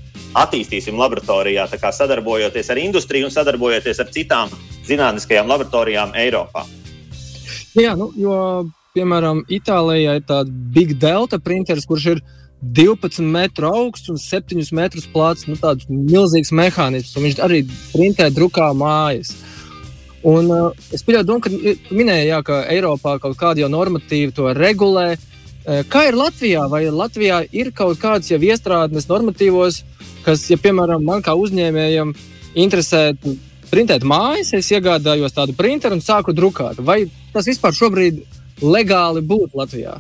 attīstīsim 0.42 0.98
laboratorijā, 0.98 1.68
sadarbojoties 1.70 2.72
ar 2.72 2.80
industriju 2.80 3.28
un 3.28 3.34
sadarbojoties 3.36 4.00
ar 4.00 4.12
citām 4.16 4.54
zinātniskajām 4.88 5.50
laboratorijām 5.52 6.16
Eiropā. 6.18 6.64
Jā, 7.78 7.94
nu, 8.00 8.10
jo, 8.20 8.36
piemēram, 8.96 9.46
Itālijā 9.52 10.18
ir 10.20 10.26
tāds 10.28 10.52
Big 10.52 10.96
Delta 11.00 11.40
printeris, 11.40 11.88
kurš 11.88 12.08
ir 12.16 12.24
ielikās 12.24 12.41
12 12.62 13.26
metru 13.26 13.68
augsts 13.68 14.10
un 14.10 14.18
7 14.22 14.72
metrus 14.78 15.08
plats. 15.10 15.48
Nu, 15.50 15.58
tāds 15.58 15.88
milzīgs 15.90 16.54
mehānisms, 16.54 17.16
un 17.18 17.26
viņš 17.28 17.42
arī 17.42 17.64
printē 17.94 18.30
drukā 18.34 18.70
mājas. 18.78 19.34
Un, 20.22 20.52
uh, 20.54 20.88
es 20.94 21.02
pieļauju, 21.02 21.26
domu, 21.26 21.42
ka 21.42 21.50
tu 21.50 21.98
minēji, 21.98 22.30
jā, 22.30 22.42
ka 22.46 22.62
Eiropā 22.70 23.16
kaut 23.22 23.38
kāda 23.40 23.64
jau 23.64 23.70
normatīva 23.74 24.36
to 24.38 24.52
regulē. 24.54 25.16
Uh, 25.18 25.82
kā 25.90 26.06
ir 26.10 26.18
Latvijā? 26.18 26.68
Vai 26.70 26.84
Latvijā 26.94 27.42
ir 27.50 27.72
kaut 27.74 27.98
kādas 28.02 28.30
jau 28.30 28.38
iestrādes 28.38 29.10
normatīvos, 29.10 29.82
kas, 30.26 30.46
ja 30.52 30.60
piemēram, 30.62 31.02
man 31.06 31.26
kā 31.26 31.34
uzņēmējam 31.34 32.14
interesē 32.62 33.08
printēt 33.72 34.06
mājas, 34.06 34.54
es 34.54 34.70
iegādājos 34.76 35.34
tādu 35.34 35.56
printeru 35.58 35.98
un 35.98 36.06
sāku 36.06 36.36
drukāt. 36.38 36.78
Vai 36.86 37.08
tas 37.34 37.50
vispār 37.50 37.74
šobrīd 37.74 38.22
legāli 38.62 39.26
būtu 39.26 39.58
Latvijā? 39.58 39.98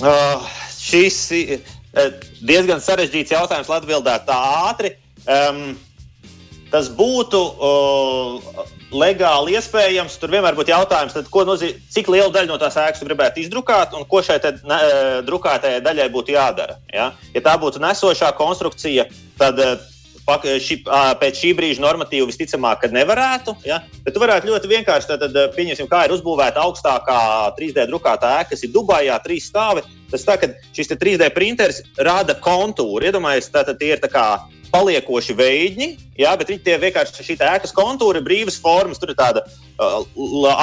Uh, 0.00 0.50
šis 0.80 1.20
ir 1.36 1.54
eh, 1.60 2.10
diezgan 2.40 2.82
sarežģīts 2.82 3.36
jautājums, 3.36 3.70
lai 3.70 3.80
atbildētu 3.82 4.28
tā 4.30 4.40
ātri. 4.70 4.94
Um, 5.28 5.74
tas 6.70 6.88
būtu 6.94 7.38
uh, 7.38 8.60
legāli 8.94 9.56
iespējams. 9.58 10.16
Tur 10.20 10.32
vienmēr 10.34 10.56
būtu 10.58 10.72
jautājums, 10.72 11.14
tad, 11.16 11.28
nozīm, 11.46 11.78
cik 11.92 12.10
lielu 12.12 12.30
daļu 12.34 12.52
no 12.52 12.58
tās 12.62 12.78
ēkas 12.80 13.04
gribētu 13.06 13.42
izdrukāt 13.44 13.94
un 13.98 14.06
ko 14.08 14.22
šai 14.24 14.38
te, 14.42 14.54
ne, 14.66 14.78
eh, 14.78 15.20
drukātajai 15.26 15.82
daļai 15.84 16.08
būtu 16.14 16.34
jādara. 16.34 16.78
Ja? 16.94 17.10
ja 17.34 17.44
tā 17.44 17.56
būtu 17.60 17.82
nesošā 17.82 18.32
konstrukcija, 18.38 19.08
tad 19.38 19.58
ši, 20.62 20.80
pēc 21.20 21.40
šī 21.42 21.52
brīža 21.58 21.82
normatīvu 21.84 22.28
visticamāk, 22.30 22.84
ka 22.84 22.92
nevarētu. 22.94 23.56
Ja? 23.66 23.80
Bet 24.04 24.14
tu 24.14 24.22
varētu 24.22 24.50
ļoti 24.50 24.70
vienkārši, 24.70 25.10
tad, 25.10 25.24
tad 25.26 25.56
pieņemsim, 25.56 25.88
kā 25.90 26.04
ir 26.06 26.14
uzbūvēta 26.16 26.62
augstākā 26.64 27.18
3D 27.58 27.88
drukātā 27.90 28.36
ēka, 28.40 28.52
kas 28.54 28.64
ir 28.66 28.72
Dubajā, 28.74 29.18
trīs 29.24 29.50
stāvi. 29.50 29.84
Tas 30.10 30.26
tā, 30.26 30.38
ka 30.40 30.50
šis 30.76 30.90
3D 30.94 31.30
printeris 31.34 31.82
rada 31.98 32.34
kontūru. 32.34 33.06
Iedomājieties, 33.06 33.52
tā, 33.54 33.66
tie 33.74 33.94
ir 33.94 34.02
paliekoši 34.70 35.34
veidņi, 35.34 35.88
jā, 36.20 36.32
bet 36.38 36.50
viņi 36.52 36.62
tie 36.64 36.76
vienkārši 36.80 37.26
šī 37.26 37.36
ēkas 37.42 37.74
kontūra 37.76 38.20
ir 38.20 38.26
brīvas 38.26 38.58
formas. 38.62 39.00
Tur 39.02 39.12
ir 39.12 39.18
tāda 39.18 39.42
uh, 39.46 40.04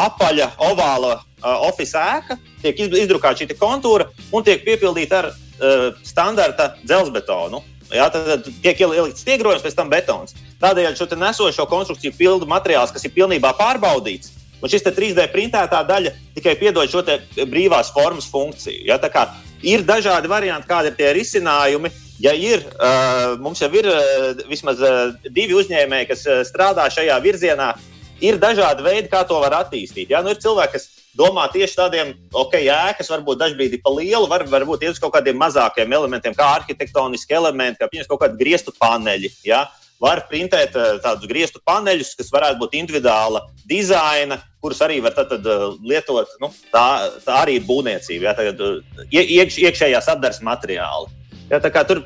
apaļa, 0.06 0.52
ovāla 0.70 1.18
uh, 1.18 1.68
oficiāla 1.68 2.22
ēka, 2.22 2.38
tiek 2.64 2.80
izdrukāta 2.88 3.44
šī 3.44 3.58
kontūra 3.60 4.10
un 4.32 4.46
tiek 4.48 4.64
piepildīta 4.66 5.22
ar 5.22 5.32
uh, 5.32 5.90
standarta 6.08 6.74
dzelzbetonu. 6.84 7.64
Jā, 7.94 8.08
tad, 8.12 8.26
tad 8.28 8.48
tiek 8.64 8.82
ielikts 8.84 9.24
stiegrojums, 9.24 9.64
pēc 9.64 9.78
tam 9.78 9.92
betons. 9.92 10.36
Tādējādi 10.62 11.00
šo 11.00 11.08
nesošo 11.20 11.68
konstrukciju 11.70 12.16
pildu 12.18 12.50
materiāls, 12.50 12.92
kas 12.92 13.06
ir 13.08 13.14
pilnībā 13.16 13.54
pārbaudīts, 13.60 14.34
un 14.60 14.72
šis 14.72 14.84
3D 14.88 15.28
printētā 15.32 15.84
daļa 15.88 16.12
tikai 16.36 16.58
piedod 16.60 16.90
šo 16.92 17.04
brīvās 17.48 17.94
formas 17.96 18.28
funkciju. 18.32 18.84
Ja, 18.90 19.00
ir 19.64 19.86
dažādi 19.88 20.30
varianti, 20.30 20.68
kādi 20.68 20.92
ir 20.92 21.00
tie 21.00 21.14
risinājumi. 21.18 21.94
Ja 22.20 22.34
ir, 22.34 22.64
uh, 22.82 23.38
mums 23.38 23.62
jau 23.62 23.70
ir 23.78 23.86
uh, 23.92 24.40
vismaz 24.50 24.82
uh, 24.82 25.14
divi 25.30 25.54
uzņēmēji, 25.54 26.08
kas 26.10 26.26
strādā 26.50 26.88
šajā 26.90 27.18
virzienā, 27.22 27.76
ir 28.26 28.40
dažādi 28.42 28.86
veidi, 28.86 29.10
kā 29.12 29.22
to 29.30 29.38
var 29.44 29.54
attīstīt. 29.62 30.10
Ja? 30.10 30.24
Nu, 30.26 30.34
ir 30.34 30.42
cilvēki, 30.42 30.80
kas 30.80 30.88
domā 31.18 31.48
tieši 31.54 31.78
tādiem, 31.80 32.14
ok, 32.36 32.60
ēkas 32.62 33.10
varbūt 33.12 33.42
dažbrīd 33.42 33.78
ir 33.78 33.82
pa 33.84 33.94
lielu, 33.96 34.28
var, 34.30 34.46
varbūt 34.50 34.86
iet 34.86 34.96
uz 34.96 35.02
kaut 35.02 35.16
kādiem 35.16 35.38
mazākiem 35.40 35.98
elementiem, 36.00 36.36
kā 36.38 36.48
arhitektoniski 36.60 37.38
elementi, 37.38 37.82
kā 37.82 37.90
piemēram 37.90 38.12
kaut 38.12 38.24
kādi 38.26 38.40
griestu 38.42 38.74
paneļi. 38.78 39.32
Ja? 39.48 39.66
Var 40.02 40.22
printēt 40.30 40.76
uh, 40.78 41.00
tādus 41.02 41.30
griestu 41.30 41.62
paneļus, 41.66 42.14
kas 42.20 42.30
varētu 42.34 42.62
būt 42.62 42.76
individuāla 42.78 43.42
dizaina, 43.70 44.38
kurus 44.62 44.84
arī 44.86 45.00
var 45.02 45.16
tad, 45.18 45.32
tad, 45.32 45.48
uh, 45.50 45.74
lietot. 45.82 46.36
Nu, 46.44 46.52
tā, 46.74 46.86
tā 47.26 47.40
arī 47.42 47.58
ir 47.58 47.66
būvniecība, 47.66 48.30
ja? 48.30 48.36
Tagad, 48.38 48.62
uh, 48.62 49.08
iekš, 49.10 49.58
iekšējās 49.66 50.12
apgādes 50.14 50.44
materiāli. 50.46 51.10
Ja? 51.50 51.62
Tur 51.90 52.06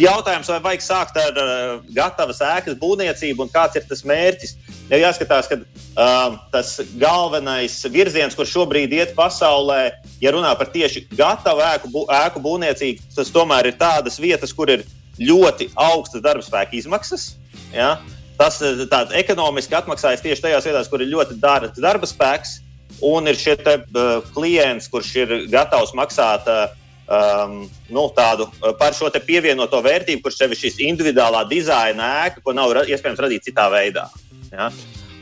jautājums, 0.00 0.48
vai 0.50 0.58
vajag 0.64 0.84
sākt 0.84 1.18
ar 1.20 1.38
uh, 1.38 1.72
gatavas 1.94 2.40
ēkas 2.44 2.78
būvniecību 2.80 3.44
un 3.44 3.50
kāds 3.52 3.78
ir 3.78 3.86
tas 3.88 4.02
mērķis. 4.06 4.54
Ja 4.90 4.98
jāskatās, 5.04 5.48
ka 5.50 5.58
uh, 5.60 6.38
tas 6.52 6.72
galvenais 6.98 7.76
virziens, 7.92 8.34
kur 8.34 8.48
šobrīd 8.48 8.92
iet 8.96 9.14
pasaulē, 9.18 9.92
ja 10.22 10.32
runā 10.34 10.52
par 10.58 10.72
tieši 10.74 11.06
gatavu 11.14 11.62
ēku, 11.66 11.92
bū, 11.92 12.06
ēku 12.20 12.42
būvniecību, 12.42 13.12
tas 13.16 13.30
tomēr 13.34 13.70
ir 13.70 13.78
tādas 13.80 14.18
vietas, 14.22 14.54
kur 14.56 14.72
ir 14.72 14.86
ļoti 15.20 15.70
augstas 15.78 16.24
darbspēka 16.24 16.76
izmaksas. 16.80 17.34
Ja? 17.74 17.98
Tas 18.40 18.58
tāds 18.90 19.14
ekonomiski 19.20 19.76
atmaksājas 19.76 20.24
tieši 20.24 20.46
tajās 20.46 20.66
vietās, 20.66 20.88
kur 20.90 21.04
ir 21.04 21.12
ļoti 21.12 21.36
dārgs 21.42 21.80
darba 21.82 22.08
spēks, 22.08 22.58
un 23.04 23.28
ir 23.30 23.38
šis 23.38 23.62
uh, 23.68 24.20
klients, 24.34 24.88
kurš 24.90 25.14
ir 25.22 25.34
gatavs 25.52 25.94
maksāt 25.96 26.48
uh, 26.50 26.66
um, 27.10 27.58
nu, 27.90 28.06
tādu 28.16 28.46
uh, 28.46 28.70
par 28.78 28.94
šo 28.96 29.10
pievienoto 29.26 29.82
vērtību, 29.82 30.22
kurš 30.24 30.38
sev 30.38 30.54
ir 30.54 30.60
šis 30.60 30.80
individuālā 30.86 31.42
dizaina 31.50 32.14
ēka, 32.26 32.44
ko 32.44 32.54
nav 32.56 32.72
iespējams 32.86 33.22
radīt 33.26 33.50
citā 33.50 33.66
veidā. 33.72 34.06
Ja? 34.52 34.70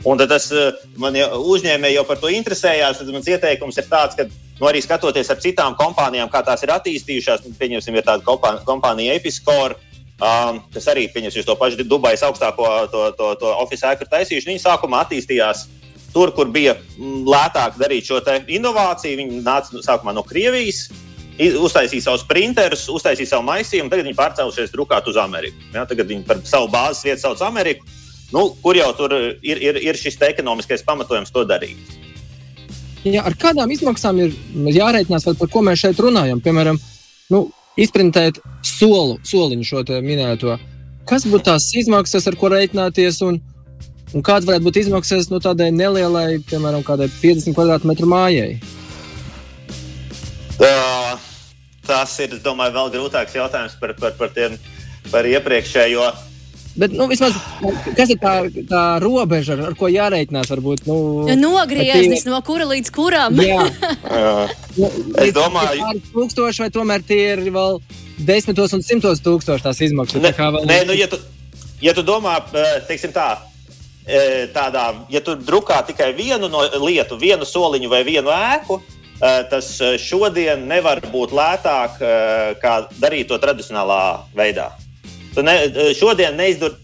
Un 0.07 0.21
tas 0.21 0.47
uh, 0.55 0.71
man 1.01 1.17
uzņēmēji 1.17 1.97
jau 1.97 2.05
par 2.07 2.21
to 2.21 2.31
interesējās. 2.31 3.01
Tad 3.01 3.11
mans 3.11 3.27
ieteikums 3.27 3.81
ir 3.81 3.89
tāds, 3.89 4.15
ka 4.15 4.29
nu, 4.29 4.69
arī 4.69 4.83
skatoties 4.83 5.31
ar 5.33 5.41
citām 5.43 5.75
kompānijām, 5.79 6.31
kā 6.31 6.43
tās 6.45 6.63
ir 6.63 6.73
attīstījušās, 6.77 7.43
nu, 7.47 7.57
pieņemsim, 7.59 7.97
ir 7.99 8.07
tāda 8.07 8.23
kompānija, 8.27 8.65
kompānija 8.67 9.17
Episcore. 9.19 9.79
Um, 10.19 10.57
kas 10.73 10.83
arī 10.91 11.05
pieņemsim 11.07 11.45
to 11.47 11.53
pašu 11.55 11.85
Dubajas 11.87 12.25
augstāko 12.27 12.65
to, 12.91 13.05
to, 13.15 13.27
to 13.39 13.51
oficiālu 13.63 13.95
ēku 13.95 14.07
taisīšanu. 14.11 14.51
Viņi 14.51 14.63
sākumā 14.65 15.05
attīstījās 15.05 15.61
tur, 16.11 16.33
kur 16.35 16.49
bija 16.51 16.73
mm, 16.75 17.21
lētāk 17.23 17.77
darīt 17.79 18.09
šo 18.09 18.19
inovāciju. 18.47 19.19
Viņi 19.21 19.39
nāca 19.45 19.79
sākumā 19.85 20.11
no 20.17 20.25
Krievijas, 20.27 20.89
uztaisīja 21.39 22.03
savus 22.03 22.25
printerus, 22.27 22.87
uztaisīja 22.91 23.33
savu 23.33 23.47
maisījumu, 23.47 23.89
tagad 23.91 24.07
viņi 24.09 24.17
pārcēlušies 24.17 24.73
drukāt 24.73 25.07
uz 25.07 25.19
Ameriku. 25.21 25.61
Ja, 25.73 25.85
tagad 25.87 26.11
viņi 26.11 26.25
par 26.27 26.41
savu 26.47 26.67
bāzes 26.71 27.05
vietu 27.07 27.23
sauc 27.23 27.43
Ameriku, 27.47 27.87
nu, 28.35 28.49
kur 28.63 28.77
jau 28.77 28.89
tur 28.97 29.15
ir, 29.15 29.61
ir, 29.61 29.79
ir 29.79 29.99
šis 29.99 30.19
ekonomiskais 30.29 30.83
pamatojums 30.87 31.31
to 31.31 31.45
darīt. 31.47 31.95
Ja, 33.07 33.23
ar 33.23 33.35
kādām 33.39 33.71
izmaksām 33.71 34.19
ir 34.19 34.33
jārēķinās, 34.75 35.29
par 35.39 35.51
ko 35.51 35.63
mēs 35.63 35.85
šeit 35.85 36.01
runājam? 36.03 36.41
Piemēram, 36.43 36.79
nu, 37.31 37.45
izprintēt 37.79 38.41
solu, 38.65 39.19
soliņu 39.23 39.69
šo 39.69 39.85
minēto. 40.03 40.57
Kas 41.07 41.23
būtu 41.25 41.47
tās 41.47 41.69
izmaksas, 41.79 42.27
ar 42.27 42.35
ko 42.37 42.51
rēķināties? 42.51 43.21
Un, 43.25 43.39
un 44.11 44.25
kāda 44.25 44.51
varētu 44.51 44.67
būt 44.67 44.81
izmaksas 44.83 45.31
no 45.31 45.39
tādai 45.39 45.71
nelielai, 45.71 46.41
piemēram, 46.51 46.83
50 46.83 47.55
km2 47.55 48.11
mājai? 48.11 48.51
Tas 51.89 52.15
ir, 52.23 52.37
domāju, 52.43 52.75
vēl 52.77 52.91
grūtāks 52.95 53.37
jautājums 53.37 53.77
par, 53.81 53.95
par, 53.99 54.17
par, 54.19 54.33
tiem, 54.35 54.57
par 55.09 55.27
iepriekšējo. 55.29 56.09
Bet, 56.79 56.93
nu, 56.95 57.09
vismaz, 57.09 57.33
kas 57.97 58.11
ir 58.13 58.19
tā, 58.21 58.33
tā 58.69 58.83
robeža, 59.03 59.57
ar, 59.67 59.73
ko 59.75 59.89
jārēķinās? 59.91 60.51
Varbūt, 60.53 60.85
nu, 60.87 60.99
Nogrieznis 61.35 62.23
tī... 62.23 62.29
no 62.31 62.39
kura 62.45 62.69
līdz 62.69 62.93
kuram? 62.95 63.41
Jā, 63.43 63.65
nu, 64.79 64.91
es 65.19 65.33
domāju, 65.35 65.89
ka 65.89 66.13
tūkstoši 66.13 66.63
vai 66.63 66.69
tomēr 66.77 67.03
tie 67.09 67.19
ir 67.33 67.43
vēl 67.55 67.81
desmitos 68.29 68.77
un 68.77 68.85
simtos 68.85 69.23
tūkstoši 69.25 69.65
tās 69.65 69.81
izmaksas. 69.89 70.21
Ne, 70.23 70.31
tā 70.37 70.51
vēl... 70.53 70.69
nē, 70.69 70.79
nu, 70.87 70.95
ja 70.95 71.09
tu, 71.11 71.19
ja 71.83 71.95
tu 71.97 72.05
domā, 72.05 72.37
teiksim 72.87 73.11
tā, 73.17 73.31
tādā, 74.55 74.85
ja 75.11 75.25
tu 75.25 75.35
drukā 75.35 75.81
tikai 75.89 76.13
vienu 76.15 76.47
no 76.53 76.63
lietu, 76.85 77.19
vienu 77.19 77.49
soliņu 77.49 77.91
vai 77.91 78.05
vienu 78.07 78.31
ēku, 78.31 78.79
Eh, 78.79 78.98
tas 79.51 79.71
eh, 79.83 79.97
šodien 79.99 80.63
nevar 80.67 81.01
būt 81.11 81.33
lētāk, 81.35 81.97
eh, 81.99 82.53
kā 82.61 82.75
darīt 82.99 83.27
to 83.31 83.39
tradicionālā 83.41 84.01
veidā. 84.35 84.69
Tu 85.35 85.43
ne, 85.45 85.55
šodien 85.97 86.37
neizdod, 86.39 86.79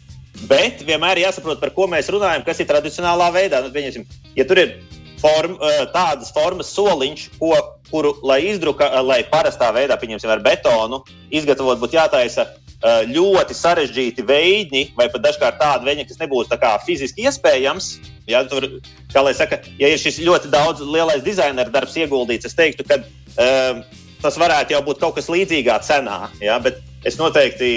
bet 0.50 0.84
vienmēr 0.86 1.24
jāsaprot, 1.24 1.62
par 1.62 1.72
ko 1.76 1.88
mēs 1.92 2.12
runājam, 2.12 2.44
kas 2.46 2.60
ir 2.60 2.70
tradicionālā 2.70 3.32
veidā. 3.34 3.64
Nu, 3.64 3.72
pieņemsim, 3.74 4.06
ja 4.36 4.46
tur 4.48 4.62
ir 4.62 4.76
form, 5.22 5.56
tādas 5.96 6.30
formas 6.36 6.70
soliņš, 6.76 7.24
ko, 7.40 7.56
kuru, 7.90 8.14
lai 8.28 8.42
izdruka, 8.52 8.92
lai 9.02 9.24
parastā 9.32 9.72
veidā, 9.74 9.98
pieņemsim, 9.98 10.30
ar 10.30 10.44
betonu, 10.46 11.02
izgatavot, 11.34 11.80
būtu 11.82 11.98
jātaisa 11.98 12.46
ļoti 12.84 13.56
sarežģīti 13.58 14.26
veidi, 14.28 14.84
vai 14.98 15.08
pat 15.14 15.24
dažkārt 15.30 15.62
tādi 15.62 15.90
veidi, 15.90 16.08
kas 16.10 16.20
nebūs 16.22 16.52
fiziski 16.86 17.26
iespējams 17.30 17.96
Ja, 18.26 18.42
tur, 18.50 18.66
kā 19.14 19.22
lai 19.22 19.36
saka, 19.38 19.60
ja 19.78 19.92
ir 19.92 20.02
šis 20.02 20.18
ļoti 20.26 20.50
daudz 20.54 20.82
lielais 20.82 21.22
dizaina 21.26 21.66
darbs 21.70 21.94
ieguldīts, 22.02 22.48
es 22.50 22.58
teiktu, 22.58 22.86
ka 22.88 22.98
um, 22.98 23.84
tas 24.24 24.40
varētu 24.42 24.74
jau 24.74 24.82
būt 24.88 25.02
kaut 25.04 25.20
kas 25.20 25.30
līdzīgā 25.30 25.78
cenā. 25.86 26.32
Ja, 26.42 26.58
bet 26.62 26.82
es 27.06 27.20
noteikti 27.22 27.70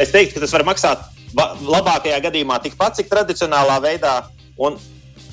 es 0.00 0.14
teiktu, 0.14 0.38
ka 0.38 0.46
tas 0.46 0.56
var 0.56 0.64
maksāt 0.70 1.04
labākajā 1.36 2.22
gadījumā 2.24 2.56
tikpat, 2.64 2.96
cik 2.96 3.12
tradicionālā 3.12 3.76
veidā 3.84 4.16
un, 4.56 4.80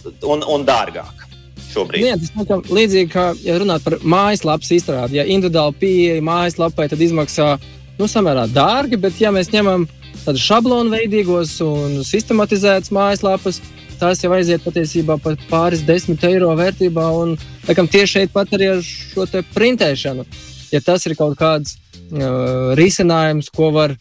un, 0.04 0.44
un 0.44 0.68
dārgāk. 0.68 1.28
Šobrīd. 1.72 2.04
Jā, 2.04 2.18
tas 2.20 2.34
ir 2.36 2.74
līdzīgi 2.76 3.12
kā 3.14 3.30
ja 3.46 3.56
runāt 3.62 3.86
par 3.86 3.96
mājaslapas 4.04 4.74
izstrādi. 4.76 5.22
Ja 5.22 5.24
individuāli 5.24 5.78
pieeja 5.80 6.24
mājaslapai, 6.28 6.90
tad 6.92 7.00
izmaksā 7.00 7.54
nu, 8.02 8.10
samērā 8.10 8.48
dārgi, 8.50 8.98
bet 8.98 9.20
ja 9.22 9.30
mēs 9.34 9.52
ņemam 9.54 9.86
tādus 10.24 10.44
šablonu 10.46 10.94
veidīgos 10.94 11.54
un 11.66 12.00
sistematizētus 12.06 12.94
mājaslapas, 12.94 13.62
tās 14.02 14.24
jau 14.24 14.32
aiziet 14.34 14.64
patiesībā 14.66 15.20
pat 15.22 15.42
pāris 15.50 15.84
desmit 15.86 16.24
eiro 16.26 16.50
vērtībā. 16.58 17.06
Un 17.22 17.36
laikam, 17.68 17.90
tieši 17.92 18.14
šeit 18.16 18.34
pat 18.34 18.54
arī 18.58 18.72
ar 18.76 18.82
šo 18.86 19.28
printēšanu. 19.54 20.26
Ja 20.72 20.82
tas 20.82 21.06
ir 21.06 21.18
kaut 21.20 21.38
kāds 21.40 21.78
uh, 21.78 22.74
risinājums, 22.80 23.52
ko 23.54 23.70
var 23.76 23.96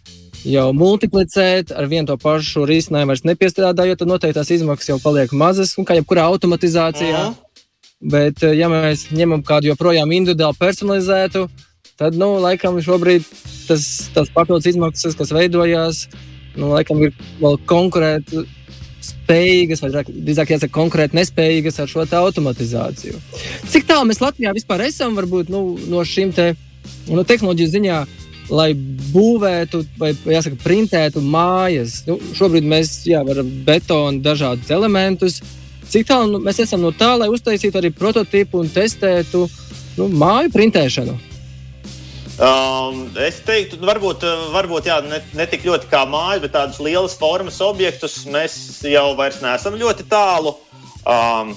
jau 0.46 0.70
multiplicēt 0.72 1.74
ar 1.76 1.88
vienu 1.90 2.08
to 2.08 2.16
pašu 2.20 2.64
risinājumu, 2.68 3.12
vairs 3.12 3.26
nepiestrādājot, 3.28 4.00
tad 4.00 4.08
noteikti 4.08 4.38
tās 4.38 4.52
izmaksas 4.54 4.94
jau 4.94 5.00
paliek 5.02 5.32
mazas, 5.36 5.74
un 5.76 5.84
kā 5.84 5.98
jebkurā 5.98 6.24
automatizācijā. 6.30 7.26
Mm. 7.28 7.66
Bet, 8.00 8.40
ja 8.56 8.70
mēs 8.72 9.10
ņemam 9.12 9.42
kādu 9.44 9.74
joprojām 9.74 10.14
individuāli 10.16 10.56
personalizētu, 10.56 11.44
tad, 12.00 12.16
nu, 12.16 12.32
laikam, 12.40 12.78
šobrīd 12.80 13.26
tas, 13.68 13.86
tas 14.14 14.32
papildus 14.32 14.70
izmaksas, 14.72 15.16
kas 15.18 15.34
veidojās, 15.36 16.06
nu, 16.56 16.72
laikam, 16.72 17.02
ir 17.04 17.12
vēl 17.42 17.60
konkurēt 17.68 18.32
spējīgas, 19.04 19.82
vai 19.84 19.90
drīzāk 20.08 20.54
jāsaka, 20.54 20.74
konkrēti 20.74 21.18
nespējīgas 21.18 21.80
ar 21.82 21.90
šo 21.90 22.04
automatizāciju. 22.04 23.20
Cik 23.70 23.86
tālu 23.88 24.08
mēs 24.10 24.20
Latvijā 24.22 24.52
vispār 24.56 24.86
esam 24.88 25.16
varbūt, 25.18 25.52
nu, 25.52 25.76
no 25.92 26.04
šīm 26.06 26.34
te, 26.36 26.52
no 27.10 27.24
tehnoloģiju 27.26 27.74
ziņā? 27.76 28.00
Lai 28.50 28.72
būvētu, 28.74 29.84
vai 30.00 30.08
jāsaka, 30.26 30.56
printētu 30.58 31.20
mājas. 31.22 32.00
Nu, 32.08 32.16
šobrīd 32.34 32.66
mēs 32.66 32.96
jā, 33.06 33.20
varam 33.22 33.46
betonu 33.66 34.18
dažādus 34.24 34.72
elementus. 34.74 35.38
Cik 35.90 36.08
tālu 36.08 36.32
nu, 36.32 36.42
mēs 36.42 36.58
esam 36.64 36.82
no 36.82 36.90
tā, 36.90 37.12
lai 37.20 37.30
uztaisītu 37.30 37.78
arī 37.78 37.92
prototypu 37.94 38.58
un 38.64 38.72
testētu 38.74 39.46
nu, 40.00 40.10
māju 40.10 40.50
printēšanu? 40.56 41.29
Um, 42.40 43.02
es 43.20 43.42
teiktu, 43.44 43.76
nu, 43.76 43.84
varbūt, 43.84 44.22
varbūt 44.54 44.86
jā, 44.88 44.94
ne, 45.04 45.18
ne 45.36 45.44
tik 45.50 45.66
ļoti 45.68 45.90
kā 45.90 46.06
māja, 46.08 46.38
bet 46.40 46.54
tādus 46.54 46.78
lielus 46.80 47.18
formas 47.20 47.58
objektus 47.60 48.22
mēs 48.32 48.54
jau 48.88 49.10
vairs 49.18 49.42
neesam 49.44 49.76
ļoti 49.76 50.06
tālu. 50.08 50.54
Um, 51.04 51.52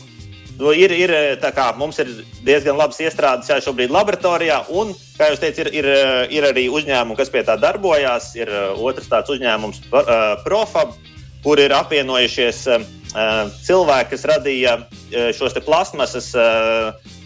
nu, 0.60 0.74
ir, 0.76 0.92
ir, 0.92 1.14
kā, 1.56 1.70
mums 1.80 2.02
ir 2.04 2.12
diezgan 2.44 2.76
labas 2.76 3.00
iestrādes 3.00 3.48
jā, 3.48 3.62
šobrīd 3.64 3.96
laboratorijā, 3.96 4.60
un, 4.76 4.92
kā 5.16 5.32
jau 5.32 5.40
teicu, 5.46 5.64
ir, 5.64 5.72
ir, 5.80 5.90
ir 6.36 6.50
arī 6.50 6.68
uzņēmumi, 6.68 7.16
kas 7.22 7.32
pie 7.32 7.46
tā 7.48 7.56
darbojās. 7.64 8.34
Ir 8.44 8.52
uh, 8.52 8.84
otrs 8.84 9.08
tāds 9.08 9.32
uzņēmums, 9.32 9.86
uh, 9.88 10.36
Profab, 10.44 10.98
kur 11.48 11.64
ir 11.64 11.72
apvienojušies 11.80 12.60
uh, 12.76 12.84
cilvēki, 13.64 14.18
kas 14.18 14.28
radīja 14.36 14.76
šos 15.38 15.56
plasmasas 15.64 16.34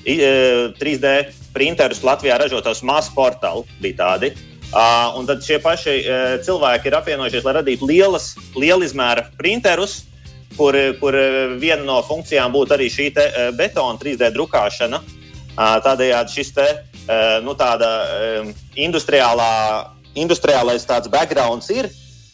3D 0.07 1.13
printerus 1.51 2.03
Latvijā 2.05 2.37
ražotos 2.39 2.83
masu 2.85 3.11
portālu 3.15 3.65
bija 3.81 3.97
tādi. 4.03 4.31
Uh, 4.67 5.15
un 5.15 5.27
tad 5.27 5.43
šie 5.43 5.61
paši 5.63 5.93
uh, 6.03 6.23
cilvēki 6.43 6.89
ir 6.89 6.95
apvienojušies, 6.97 7.43
lai 7.47 7.53
radītu 7.55 7.87
lielas, 7.87 8.33
liela 8.55 8.83
izmēra 8.83 9.29
printerus, 9.39 10.01
kur, 10.57 10.75
kur 10.99 11.15
viena 11.59 11.85
no 11.87 12.01
funkcijām 12.03 12.51
būtu 12.51 12.75
arī 12.75 12.89
šī 12.91 13.07
te, 13.15 13.29
uh, 13.31 13.53
betona 13.55 13.95
3D 13.99 14.27
drukāšana. 14.35 14.99
Uh, 14.99 15.77
tādējādi 15.85 16.35
šis 16.35 16.51
te, 16.55 16.67
uh, 16.67 17.37
nu, 17.47 17.55
tāda, 17.55 17.93
uh, 18.03 18.51
industriālā, 18.75 19.53
industriālais 20.19 20.87
backgrounds 21.09 21.71
ir. 21.71 21.87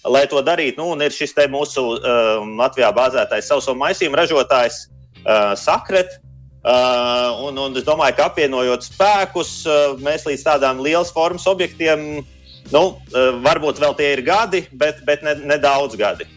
Lai 0.03 0.25
to 0.27 0.41
darītu, 0.43 0.81
nu, 0.81 0.97
ir 1.05 1.13
šis 1.13 1.38
mūsu 1.49 1.86
uh, 1.95 2.41
Latvijā 2.57 2.89
bāzētais 2.91 3.45
sauso 3.47 3.77
maisījumu 3.77 4.17
ražotājs 4.19 4.88
uh, 4.89 5.53
Sakret, 5.55 6.17
Uh, 6.17 6.33
un, 6.63 7.58
un 7.60 7.76
es 7.76 7.84
domāju, 7.84 8.15
ka 8.17 8.30
apvienojot 8.30 8.86
spēkus, 8.88 9.52
uh, 9.67 9.97
mēs 10.04 10.23
līdz 10.28 10.45
tādām 10.45 10.80
lielas 10.84 11.12
formas 11.12 11.47
objektiem, 11.52 12.23
nu, 12.71 12.84
uh, 12.84 13.34
varbūt 13.43 13.82
vēl 13.84 13.97
tie 13.99 14.13
ir 14.15 14.23
gadi, 14.23 14.63
bet, 14.71 15.04
bet 15.08 15.26
ne, 15.28 15.36
ne 15.43 15.60
daudz 15.60 15.99
gadi. 15.99 16.30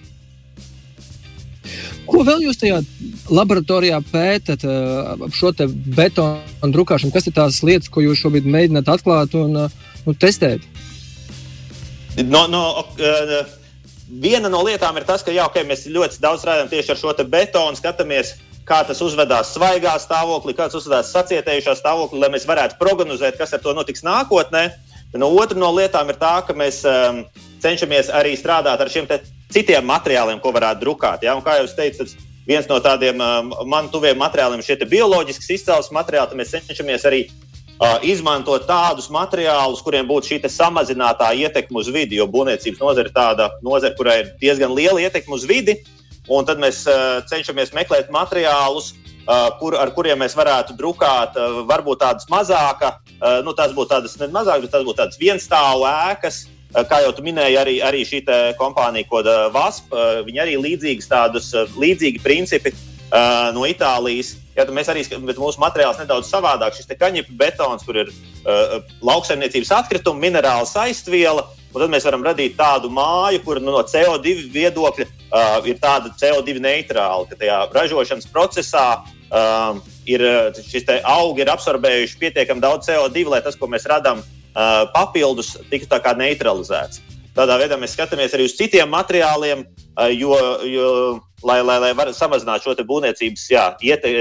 Ko 2.07 2.23
vēl 2.27 2.45
jūs 2.47 2.59
tajā 2.59 2.81
laboratorijā 3.35 3.99
pētat 4.11 4.63
ap 4.67 5.25
uh, 5.27 5.31
šo 5.35 5.53
betonu 5.95 6.73
drukāšanu? 6.75 7.15
Kas 7.15 7.27
ir 7.27 7.35
tās 7.35 7.63
lietas, 7.67 7.91
ko 7.91 8.03
jūs 8.03 8.23
šobrīd 8.23 8.47
mēģināt 8.51 8.91
atklāt 8.91 9.35
un 9.39 9.67
uh, 9.67 10.17
testēt? 10.23 10.67
no, 12.23 12.47
no, 12.49 12.63
viena 14.09 14.49
no 14.49 14.63
lietām 14.65 14.97
ir 14.99 15.07
tas, 15.07 15.25
ka 15.27 15.35
jā, 15.35 15.47
okay, 15.51 15.67
mēs 15.67 15.87
ļoti 15.91 16.23
daudz 16.23 16.43
strādājam 16.43 16.71
tieši 16.71 16.95
ar 16.95 17.01
šo 17.01 17.15
betonu, 17.31 17.79
skatāmies, 17.79 18.37
kā 18.67 18.83
tas 18.87 19.01
uzvedās 19.05 19.53
svaigā 19.55 19.95
stāvoklī, 20.03 20.57
kāds 20.59 20.77
uzvedās 20.79 21.13
sacietējušā 21.15 21.77
stāvoklī, 21.79 22.21
lai 22.25 22.33
mēs 22.35 22.47
varētu 22.49 22.79
prognozēt, 22.81 23.39
kas 23.39 23.55
ar 23.55 23.63
to 23.63 23.75
notiks 23.77 24.05
nākotnē. 24.07 24.69
No 25.17 25.31
otra 25.39 25.57
no 25.59 25.71
lietām 25.73 26.11
ir 26.11 26.19
tā, 26.21 26.35
ka 26.45 26.53
mēs 26.57 26.83
um, 26.85 27.23
cenšamies 27.63 28.11
arī 28.13 28.35
strādāt 28.37 28.83
ar 28.83 28.91
šiem 28.93 29.07
citiem 29.55 29.87
materiāliem, 29.87 30.43
ko 30.43 30.53
varētu 30.53 30.83
drukāt. 30.83 31.25
Ja? 31.25 31.37
Un, 31.39 31.45
kā 31.47 31.61
jau 31.61 31.69
teicu, 31.79 32.03
tas 32.03 32.17
viens 32.47 32.67
no 32.69 32.81
tādiem 32.83 33.23
um, 33.23 33.55
man 33.71 33.89
tuviem 33.93 34.19
materiāliem 34.21 34.61
ir 34.61 34.67
šie 34.67 34.91
bioloģisks 34.91 35.53
izcelsmes 35.57 35.95
materiāli. 35.95 36.33
Tad 36.33 36.41
mēs 36.43 36.53
cenšamies 36.69 37.07
arī 37.09 37.23
uh, 37.31 38.03
izmantot 38.05 38.67
tādus 38.69 39.09
materiālus, 39.15 39.81
kuriem 39.87 40.11
būtu 40.11 40.35
šī 40.35 40.41
samazinātā 40.53 41.31
ietekme 41.39 41.81
uz 41.81 41.89
vidi. 41.95 42.19
Jo 42.21 42.29
būvniecības 42.29 42.83
nozare 42.83 43.09
ir 43.09 43.17
tāda 43.17 43.53
nozare, 43.65 43.97
kurai 43.97 44.21
ir 44.25 44.35
diezgan 44.43 44.75
liela 44.75 45.01
ietekme 45.07 45.39
uz 45.39 45.47
vidi. 45.49 45.79
Un 46.33 46.47
tad 46.47 46.61
mēs 46.63 46.83
uh, 46.91 47.21
cenšamies 47.31 47.73
meklēt 47.77 48.11
materiālus, 48.15 48.93
uh, 49.27 49.49
kur, 49.61 49.77
ar 49.79 49.93
kuriem 49.95 50.19
mēs 50.23 50.35
varētu 50.39 50.75
drukāt 50.79 51.39
uh, 51.39 51.63
varbūt 51.69 52.03
tādas 52.03 52.27
mazākas, 52.33 52.99
uh, 53.21 53.41
nu, 53.47 53.55
tās 53.57 53.75
būtu 53.77 53.93
tādas 53.95 54.19
mazākas, 54.19 54.65
bet 54.67 54.75
tās 54.75 54.87
būtu 54.87 55.01
tādas 55.03 55.21
vienstāvu 55.23 55.87
ēkas. 55.91 56.47
Uh, 56.75 56.83
kā 56.89 56.99
jau 57.05 57.13
minēji, 57.23 57.59
arī, 57.61 57.77
arī 57.87 58.03
šī 58.05 58.25
kompānija, 58.59 59.07
ko 59.11 59.23
VASP, 59.55 59.95
uh, 59.95 60.19
viņi 60.27 60.43
arī 60.43 60.57
līdzīgas 60.65 61.11
tādus 61.13 61.53
uh, 61.55 61.71
līdzīgi 61.79 62.23
principi 62.25 62.75
uh, 62.75 63.55
no 63.55 63.63
Itālijas. 63.71 64.35
Jā, 64.57 64.65
mēs 64.73 64.89
arī 64.91 65.05
bet 65.13 65.39
mūsu 65.39 65.61
materiāls 65.63 66.01
nedaudz 66.01 66.31
savādāk. 66.33 66.75
Šis 66.75 66.91
kaņepes 66.99 67.39
betons, 67.39 67.85
kur 67.87 68.03
ir 68.03 68.11
uh, 68.11 68.81
lauksaimniecības 69.05 69.73
atkrituma, 69.79 70.25
minerāla 70.27 70.67
saistviela, 70.67 71.47
Un 71.66 71.66
tad 71.83 71.93
mēs 71.93 72.07
varam 72.09 72.25
radīt 72.25 72.57
tādu 72.59 72.91
māju, 72.93 73.43
kur 73.45 73.61
nu, 73.61 73.73
no 73.75 73.83
CO2 73.85 74.47
viedokļa 74.55 75.07
uh, 75.07 75.59
ir 75.69 75.81
tāda 75.83 76.13
CO2 76.17 76.61
neitrāla, 76.63 77.27
ka 77.29 77.39
tajā 77.41 77.59
ražošanas 77.75 78.31
procesā 78.33 78.87
uh, 79.03 79.81
ir, 80.09 80.25
šis 80.57 80.89
augi 81.03 81.45
ir 81.45 81.53
absorbējuši 81.53 82.23
pietiekami 82.23 82.65
daudz 82.65 82.89
CO2, 82.89 83.27
lai 83.29 83.43
tas, 83.45 83.59
ko 83.59 83.69
mēs 83.69 83.89
radām 83.91 84.23
uh, 84.23 84.87
papildus, 84.95 85.57
tiktu 85.73 86.01
neutralizēts. 86.23 87.03
Tādā 87.37 87.59
veidā 87.61 87.77
mēs 87.77 87.93
skatāmies 87.93 88.33
arī 88.33 88.47
uz 88.49 88.57
citiem 88.57 88.89
materiāliem, 88.95 89.67
uh, 89.67 90.09
jo, 90.09 90.33
jo, 90.65 90.89
lai, 91.45 91.61
lai, 91.61 91.77
lai 91.85 91.93
varētu 91.99 92.17
samazināt 92.17 92.65
šo 92.65 92.73
būvniecības, 92.81 93.51
jā, 93.53 93.69
iete, 93.85 94.17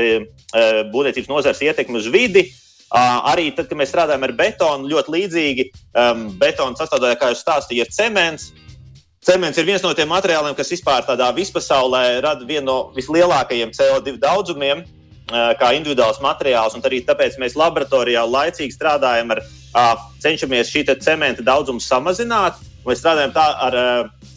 uh, 0.52 0.84
būvniecības 0.92 1.32
nozares 1.32 1.64
ietekmi 1.64 2.02
uz 2.02 2.12
vidi. 2.12 2.50
Uh, 2.50 2.62
Arī 2.96 3.50
tad, 3.52 3.68
kad 3.68 3.76
mēs 3.80 3.92
strādājam 3.92 4.24
ar 4.24 4.32
betonu, 4.38 4.88
ļoti 4.88 5.12
līdzīgi 5.12 5.64
um, 6.00 6.28
betona 6.40 6.80
sastāvdaļā, 6.80 7.18
kā 7.20 7.32
jau 7.34 7.40
stāstīju, 7.42 7.84
ir 7.84 7.92
cements. 7.92 8.54
Cements 9.26 9.58
ir 9.60 9.66
viens 9.68 9.84
no 9.84 9.92
tiem 9.98 10.08
materiāliem, 10.14 10.56
kas 10.56 10.70
vispār 10.72 11.04
tādā 11.04 11.28
vispasaulē 11.36 12.22
rada 12.24 12.46
vienu 12.48 12.68
no 12.70 12.78
vislielākajiem 12.96 13.74
CO2 13.76 14.20
daudzumiem, 14.22 14.86
kā 15.26 15.72
individuāls 15.74 16.22
materiāls. 16.22 16.78
Arī 16.78 17.02
tāpēc 17.04 17.40
mēs 17.42 17.58
laboratorijā 17.58 18.22
laicīgi 18.30 18.78
strādājam 18.78 19.34
ar, 19.34 19.42
cenšamies 20.22 20.70
šī 20.70 20.86
cementa 21.02 21.44
daudzumu 21.44 21.82
samazināt. 21.82 22.62
Mēs 22.86 23.02
strādājam 23.02 23.34
tā, 23.34 23.48
ar 23.66 23.80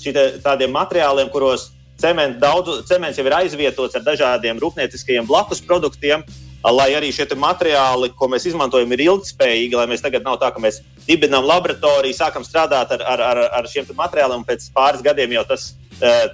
te, 0.03 0.25
tādiem 0.43 0.73
materiāliem, 0.73 1.29
kuros 1.31 1.69
cements, 2.01 2.41
daudz, 2.41 2.83
cements 2.89 3.21
jau 3.21 3.27
ir 3.29 3.37
aizvietots 3.43 3.99
ar 3.99 4.07
dažādiem 4.07 4.59
rūpnieciskajiem 4.63 5.29
blakus 5.29 5.61
produktiem 5.61 6.25
lai 6.65 6.89
arī 6.99 7.11
šie 7.15 7.27
materiāli, 7.39 8.11
ko 8.19 8.29
mēs 8.29 8.49
izmantojam, 8.51 8.93
ir 8.93 9.05
ilgspējīgi, 9.07 9.77
lai 9.79 9.87
mēs 9.91 10.03
tagad 10.05 10.25
nav 10.27 10.41
tā, 10.43 10.51
ka 10.55 10.63
mēs 10.63 10.81
dibinām 11.07 11.47
laboratoriju, 11.47 12.17
sākam 12.17 12.45
strādāt 12.47 12.91
ar, 12.97 13.05
ar, 13.07 13.21
ar, 13.21 13.43
ar 13.61 13.69
šiem 13.71 13.87
materiāliem, 13.95 14.43
un 14.43 14.49
pēc 14.49 14.71
pāris 14.75 15.05
gadiem 15.05 15.37
jau 15.39 15.45
tas 15.49 15.71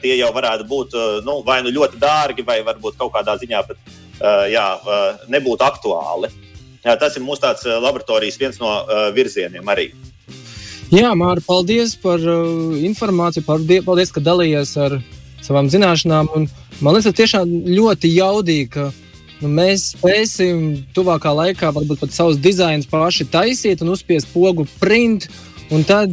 tie 0.02 0.16
jau 0.18 0.30
varētu 0.34 0.66
būt 0.68 0.96
nu, 1.24 1.38
vai 1.46 1.62
nu 1.64 1.72
ļoti 1.72 2.00
dārgi, 2.00 2.44
vai 2.44 2.60
varbūt 2.64 2.98
kaut 3.00 3.14
kādā 3.14 3.36
ziņā 3.40 3.62
pat 3.68 3.92
jā, 4.52 4.66
nebūtu 5.32 5.64
aktuāli. 5.64 6.32
Jā, 6.84 6.98
tas 7.00 7.16
ir 7.16 7.24
mūsu 7.24 7.46
tāds 7.46 7.64
laboratorijas 7.64 8.36
viens 8.40 8.60
no 8.60 8.74
virzieniem 9.16 9.72
arī. 9.72 9.88
Jā, 10.92 11.14
Mārta, 11.16 11.42
paldies 11.46 11.94
par 11.98 12.20
uh, 12.20 12.74
informāciju, 12.84 13.46
paldies, 13.46 14.12
ka 14.12 14.20
dalījies 14.22 14.74
ar 14.84 14.98
savām 15.42 15.70
zināšanām. 15.72 16.28
Un, 16.36 16.44
man 16.84 16.94
liekas, 16.94 17.08
tas 17.08 17.16
tiešām 17.22 17.54
ļoti 17.72 18.10
jaudīgi, 18.12 18.68
ka 18.76 18.90
nu, 19.42 19.50
mēs 19.50 19.90
spēsim 19.94 20.84
tuvākā 20.96 21.32
laikā 21.34 21.72
varbūt 21.74 22.04
pat 22.04 22.14
savus 22.14 22.38
dizainus 22.42 22.88
paši 22.90 23.26
taisīt 23.32 23.82
un 23.84 23.94
uzspiest 23.94 24.30
pogu 24.34 24.66
print. 24.80 25.28
Un 25.72 25.84
tad 25.86 26.12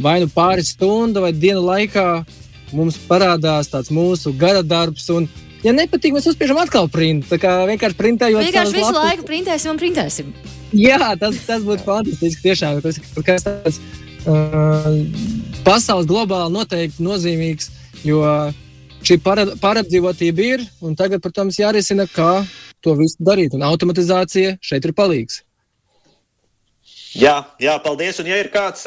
vai 0.00 0.18
nu 0.22 0.28
pāris 0.30 0.74
stundu 0.74 1.24
vai 1.24 1.32
dienu 1.32 1.62
laikā 1.64 2.06
mums 2.76 2.98
parādās 3.08 3.70
tāds 3.72 3.92
mūsu 3.94 4.32
gara 4.38 4.62
darbs. 4.62 5.08
Un, 5.14 5.26
ja 5.64 5.74
nepatīk, 5.76 6.14
mēs 6.14 6.28
uzspiežam 6.30 6.60
atkal 6.62 6.88
print. 6.92 7.26
Tā 7.30 7.40
kā 7.42 7.56
vienkārši 7.70 7.98
printējot. 7.98 8.46
Vienkārši 8.48 8.76
visu 8.76 8.86
lapus. 8.92 9.02
laiku 9.08 9.28
printēsim 9.28 9.74
un 9.74 9.80
printēsim. 9.80 10.32
Jā, 10.76 11.14
tas, 11.18 11.38
tas 11.48 11.66
būtu 11.66 11.86
fantastiski. 11.86 12.44
Tiešām 12.46 12.80
tas 12.84 13.00
ir 13.00 13.26
kas 13.26 13.46
tāds 13.46 13.80
uh, 14.30 14.92
pasaules 15.66 16.08
globāli 16.10 16.54
noteikti 16.54 17.04
nozīmīgs. 17.04 17.72
Jo 18.06 18.22
šī 19.06 19.18
pārapdzīvotība 19.24 20.46
ir, 20.46 20.64
un 20.84 20.96
tagad, 20.98 21.22
protams, 21.24 21.58
jārisina, 21.60 22.06
kā 22.10 22.42
to 22.84 22.96
visu 22.98 23.20
darīt. 23.24 23.54
Un 23.56 23.64
automatizācija 23.68 24.56
šeit 24.64 24.88
ir 24.88 24.96
palīgs. 24.96 25.42
Jā, 27.18 27.40
jā, 27.58 27.74
paldies. 27.82 28.20
Un, 28.22 28.28
ja 28.30 28.38
ir 28.38 28.50
kāds, 28.54 28.84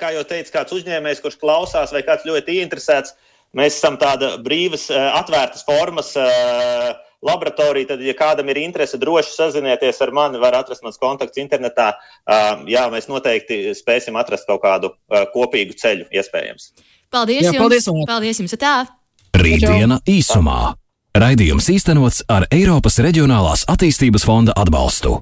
kā 0.00 0.12
jau 0.14 0.24
teicu, 0.28 0.52
kāds 0.54 0.76
uzņēmējs, 0.78 1.20
kurš 1.24 1.40
klausās, 1.40 1.92
vai 1.92 2.04
kāds 2.06 2.24
ļoti 2.28 2.60
interesēts, 2.62 3.12
mēs 3.56 3.76
esam 3.76 3.98
tāda 4.00 4.36
brīvas, 4.42 4.88
atvērtas 4.90 5.66
formas 5.66 6.14
laboratorija. 7.26 7.90
Tad, 7.92 8.04
ja 8.06 8.16
kādam 8.16 8.48
ir 8.52 8.62
interese, 8.62 9.00
droši 9.00 9.34
sazinieties 9.34 10.00
ar 10.04 10.12
mani, 10.16 10.40
var 10.40 10.56
atrast 10.56 10.84
mans 10.86 11.00
kontakts 11.00 11.40
internetā. 11.42 11.92
Jā, 12.70 12.86
mēs 12.92 13.10
noteikti 13.12 13.66
spēsim 13.76 14.16
atrast 14.20 14.48
kaut 14.48 14.64
kādu 14.64 14.94
kopīgu 15.34 15.76
ceļu, 15.76 16.08
iespējams. 16.16 16.70
Paldies! 17.12 17.44
Jā, 17.44 17.52
jums. 17.52 17.60
paldies, 17.60 17.90
un... 17.92 18.06
paldies 18.08 18.40
jums! 18.40 18.56
Tā! 18.60 18.78
Rītdiena 19.36 19.98
īsumā. 20.08 20.74
Raidījums 21.16 21.66
īstenots 21.72 22.22
ar 22.32 22.46
Eiropas 22.52 22.96
Reģionālās 23.04 23.66
attīstības 23.68 24.24
fonda 24.24 24.54
atbalstu. 24.56 25.18